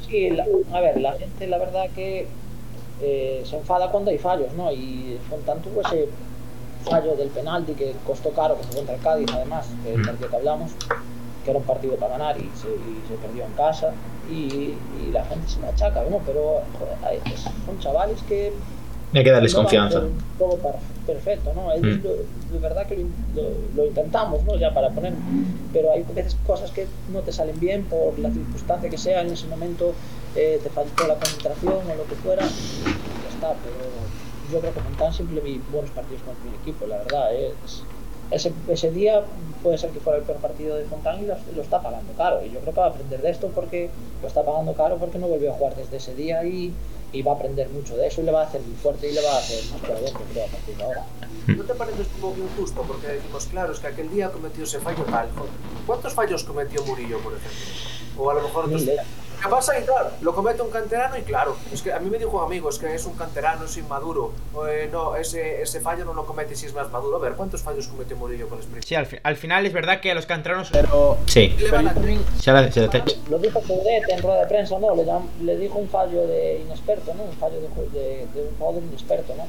[0.08, 2.26] Sí, la, a ver, la gente la verdad que
[3.02, 4.72] eh, se enfada cuando hay fallos, ¿no?
[4.72, 6.08] Y Fontán tuvo ese
[6.84, 10.30] fallo del penalti que costó caro, que fue contra el Cádiz además, que el partido
[10.30, 10.72] que hablamos,
[11.44, 13.92] que era un partido para ganar y se, y se perdió en casa
[14.30, 16.18] y, y, la gente se me achaca, ¿no?
[16.26, 18.52] Pero joder, hay, pues, son chavales que...
[19.12, 20.02] Hay que darles no confianza.
[20.38, 20.58] Todo
[21.06, 21.72] perfecto, ¿no?
[21.72, 22.02] Es Mm.
[22.02, 22.16] lo-
[22.54, 24.56] de verdad que lo, lo- lo intentamos, ¿no?
[24.56, 25.14] Ya para poner,
[25.72, 29.32] pero hay veces cosas que no te salen bien por la circunstancia que sea, en
[29.32, 29.92] ese momento
[30.36, 33.76] eh, te faltó la concentración o lo que fuera, y ya está, pero
[34.52, 37.34] yo creo que Montán siempre vi buenos partidos con primer equipo, la verdad.
[37.34, 37.82] Es,
[38.34, 39.22] ese, ese día
[39.62, 42.44] puede ser que fuera el peor partido de Fontán y lo, lo está pagando caro.
[42.44, 45.18] Y yo creo que va a aprender de esto porque lo está pagando caro porque
[45.18, 46.72] no volvió a jugar desde ese día y,
[47.12, 49.14] y va a aprender mucho de eso y le va a hacer muy fuerte y
[49.14, 51.06] le va a hacer más jugador, yo creo, a partir de ahora.
[51.46, 52.82] ¿No te parece un poco injusto?
[52.82, 55.28] Porque decimos, claro, es que aquel día cometió ese fallo tal.
[55.86, 57.58] ¿Cuántos fallos cometió Murillo, por ejemplo?
[58.18, 58.82] O a lo mejor otros...
[58.82, 58.98] Mil,
[59.42, 59.78] ¿Qué pasa?
[59.78, 62.44] Y claro, lo comete un canterano y claro, es que a mí me dijo un
[62.44, 64.32] amigo, es que es un canterano, es inmaduro.
[64.68, 67.16] Eh, no, ese, ese fallo no lo comete si es más maduro.
[67.16, 68.84] A ver, ¿cuántos fallos cometió Murillo con el sprint?
[68.86, 70.70] Sí, al, fi- al final es verdad que a los canteranos.
[70.72, 71.54] Pero Sí.
[71.58, 74.94] Pero también, Se la, se la te- Lo dijo Coudet en rueda de prensa, ¿no?
[74.94, 75.04] Le,
[75.44, 77.24] le dijo un fallo de inexperto, ¿no?
[77.24, 79.44] Un fallo de, de, de un jugador inexperto, ¿no?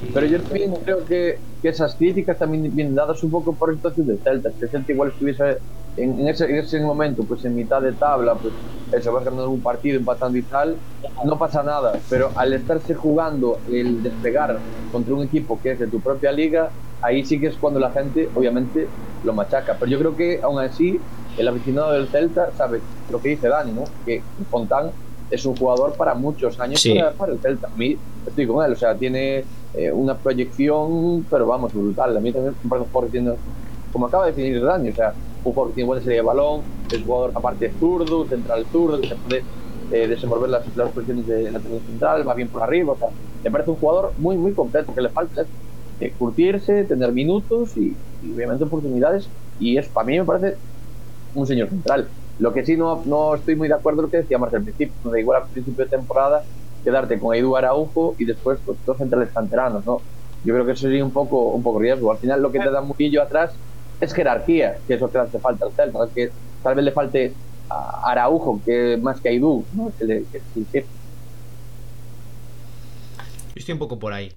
[0.00, 3.54] Sí, pero yo lo también creo que, que esas críticas también vienen dadas un poco
[3.54, 5.58] por la situación del Celta, que el Celta igual estuviese
[5.96, 8.54] en, en ese, en ese momento, pues en mitad de tabla, pues
[8.92, 10.76] eso, vas ganando un partido, empatando y tal,
[11.24, 14.60] no pasa nada, pero al estarse jugando el despegar
[14.92, 16.70] contra un equipo que es de tu propia liga,
[17.02, 18.88] ahí sí que es cuando la gente, obviamente,
[19.22, 19.76] lo machaca.
[19.78, 21.00] Pero yo creo que aún así,
[21.36, 22.80] el aficionado del Celta sabe
[23.10, 23.84] lo que dice Dani, ¿no?
[24.04, 24.90] Que Fontán
[25.30, 26.94] es un jugador para muchos años Sí.
[26.94, 27.66] para, para el Celta.
[27.66, 32.16] A mí estoy con él, o sea, tiene eh, una proyección, pero vamos, brutal.
[32.16, 32.88] A mí también me parece
[33.92, 35.14] como acaba de definir Dani, o sea,
[35.44, 39.00] un jugador que tiene buena serie de balón, es un jugador aparte zurdo, central zurdo,
[39.00, 39.44] que se puede
[39.90, 43.08] eh, desenvolver las, las posiciones de la central, va bien por arriba, o sea,
[43.42, 45.48] me parece un jugador muy, muy completo, que le falta es
[46.00, 49.28] eh, curtirse, tener minutos y, y obviamente oportunidades,
[49.58, 50.56] y es para mí me parece
[51.34, 52.08] un señor central.
[52.38, 54.64] Lo que sí no, no estoy muy de acuerdo con lo que decía Marcel al
[54.64, 56.42] principio, da igual al principio de temporada
[56.82, 60.00] quedarte con Edu Araujo y después pues, dos centrales canteranos, ¿no?
[60.42, 62.12] Yo creo que eso sería un poco, un poco riesgo.
[62.12, 63.58] Al final lo que te da Murillo atrás
[64.04, 66.30] es jerarquía, que es lo que le hace falta al Celta, es que
[66.62, 67.32] tal vez le falte
[67.70, 69.92] a Araujo, que más que a Edu, ¿no?
[69.98, 70.80] Que le- que- sí, sí.
[73.54, 74.32] Yo estoy un poco por ahí.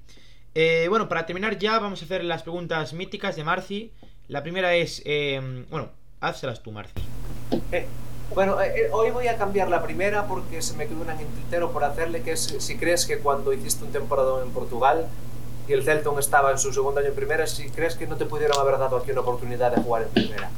[0.55, 3.91] Eh, bueno, para terminar ya vamos a hacer las preguntas míticas de Marci.
[4.27, 5.89] La primera es, eh, bueno,
[6.19, 6.93] házselas tú, Marci.
[7.71, 7.85] Eh,
[8.33, 11.19] bueno, eh, eh, hoy voy a cambiar la primera porque se me quedó una en
[11.19, 15.07] el tintero por hacerle, que es si crees que cuando hiciste un temporada en Portugal
[15.67, 18.25] y el Celton estaba en su segundo año en primera, si crees que no te
[18.25, 20.49] pudieron haber dado aquí una oportunidad de jugar en primera.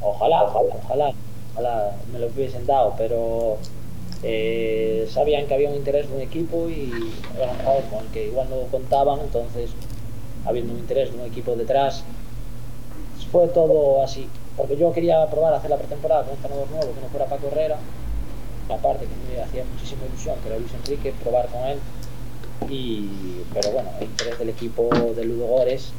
[0.00, 1.12] Ojalá, ojalá, ojalá,
[1.52, 3.58] ojalá me lo hubiesen dado, pero
[4.22, 8.06] eh, sabían que había un interés de un equipo y era un jugador con el
[8.12, 9.70] que igual no contaban, entonces
[10.46, 12.02] habiendo un interés de un equipo detrás,
[13.30, 14.28] fue todo así.
[14.56, 17.48] Porque yo quería probar hacer la pretemporada con un entrenador nuevo que no fuera Paco
[17.48, 17.78] Herrera,
[18.68, 21.78] aparte que me hacía muchísima ilusión, que era Luis Enrique, probar con él.
[22.68, 23.08] Y,
[23.52, 25.92] pero bueno, el interés del equipo de Ludo Gores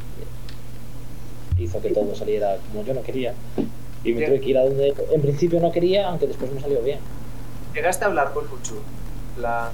[1.58, 3.34] hizo que todo saliera como yo no quería
[4.04, 6.82] y me tuve que ir a donde en principio no quería, aunque después me salió
[6.82, 7.00] bien.
[7.74, 8.76] ¿Llegaste a hablar con Luchu?
[9.38, 9.72] La...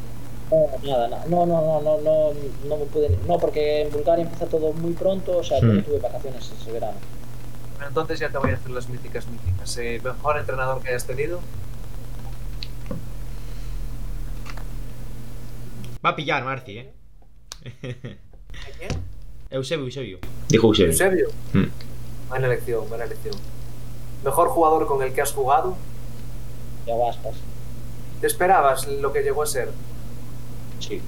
[0.51, 1.25] No, nada, nada.
[1.27, 2.29] No, no, no, no, no,
[2.67, 3.09] no me pude.
[3.27, 5.75] No, porque en Bulgaria empieza todo muy pronto, o sea, yo Hmm.
[5.77, 6.97] no tuve vacaciones ese verano.
[7.85, 9.77] Entonces ya te voy a hacer las míticas míticas.
[9.77, 11.39] Eh, ¿Mejor entrenador que hayas tenido?
[16.05, 16.91] Va a pillar, Marci, eh.
[17.81, 18.91] ¿Quién?
[19.49, 20.19] Eusebio, Eusebio.
[20.49, 20.91] Dijo Eusebio.
[20.91, 21.29] Eusebio.
[21.53, 21.65] Mm.
[22.29, 23.35] Buena elección, buena elección.
[24.23, 25.75] ¿Mejor jugador con el que has jugado?
[26.85, 27.35] Y Aguaspas.
[28.21, 29.69] ¿Te esperabas lo que llegó a ser?
[30.79, 31.01] Sí.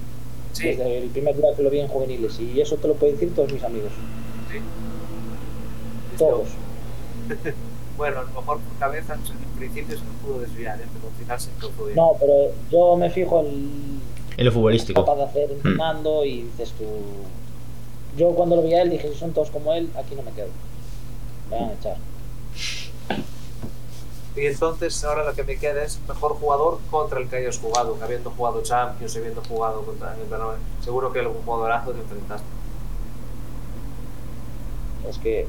[0.52, 2.40] Sí, Desde el primer día que lo vi en juveniles.
[2.40, 3.92] Y eso te lo pueden decir todos mis amigos.
[4.50, 4.58] sí.
[6.18, 6.48] Todos.
[7.96, 10.84] Bueno, a lo mejor por cabeza en principio se lo pudo desviar, ¿eh?
[10.90, 11.96] pero al final se lo pudo ir.
[11.96, 12.32] No, pero
[12.70, 14.00] yo me fijo en
[14.40, 15.04] En lo futbolístico.
[15.04, 16.86] capaz de hacer entrenando y dices tú.
[18.16, 20.30] Yo cuando lo vi a él dije, si son todos como él, aquí no me
[20.30, 20.48] quedo.
[21.50, 21.96] Me van a echar.
[24.34, 27.98] Y entonces ahora lo que me queda es mejor jugador contra el que hayas jugado,
[27.98, 30.56] que habiendo jugado Champions, habiendo jugado contra el Bernabéu.
[30.82, 32.46] Seguro que algún jugadorazo te enfrentaste.
[35.06, 35.46] Es que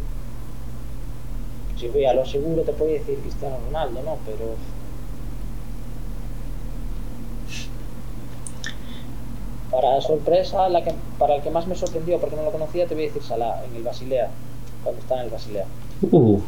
[1.77, 4.17] si voy a lo seguro te puedo decir Cristiano Ronaldo, ¿no?
[4.25, 4.55] Pero
[9.71, 12.93] para sorpresa, la que, para el que más me sorprendió porque no lo conocía, te
[12.95, 14.29] voy a decir Salah en el Basilea,
[14.83, 15.65] cuando está en el Basilea.
[16.01, 16.39] Uh,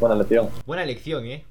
[0.00, 0.48] Buena lección.
[0.66, 1.44] buena elección, eh.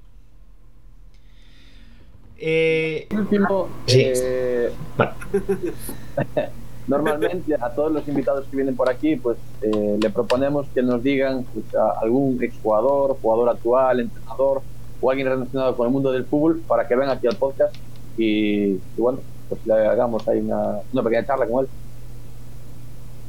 [2.40, 4.02] Eh, Último, Sí.
[4.04, 5.12] eh, vale.
[6.86, 11.02] normalmente a todos los invitados que vienen por aquí, pues eh, le proponemos que nos
[11.02, 14.62] digan pues, a algún exjugador, jugador actual, entrenador
[15.00, 17.74] o alguien relacionado con el mundo del fútbol para que venga aquí al podcast
[18.16, 19.18] y, y bueno,
[19.48, 21.70] pues le hagamos ahí una, una pequeña charla con él.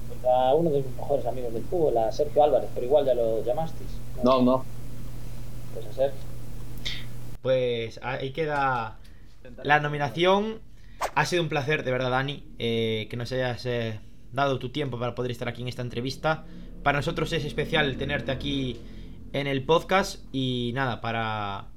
[0.07, 3.13] Pues a uno de mis mejores amigos del fútbol, a Sergio Álvarez, pero igual ya
[3.13, 3.89] lo llamasteis.
[4.23, 4.65] No, no.
[5.73, 6.19] Pues a Sergio.
[7.41, 8.97] Pues ahí queda
[9.63, 10.59] la nominación.
[11.15, 13.99] Ha sido un placer, de verdad, Dani, eh, que nos hayas eh,
[14.33, 16.45] dado tu tiempo para poder estar aquí en esta entrevista.
[16.83, 18.79] Para nosotros es especial tenerte aquí
[19.33, 21.67] en el podcast y nada, para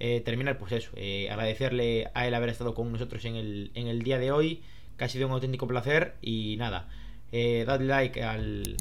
[0.00, 3.86] eh, terminar, pues eso, eh, agradecerle a él haber estado con nosotros en el, en
[3.86, 4.62] el día de hoy,
[4.96, 6.88] que ha sido un auténtico placer y nada,
[7.32, 8.76] eh, dadle like al,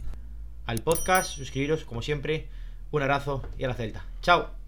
[0.66, 2.48] al podcast, suscribiros como siempre,
[2.92, 4.06] un abrazo y a la celta.
[4.22, 4.59] Chao.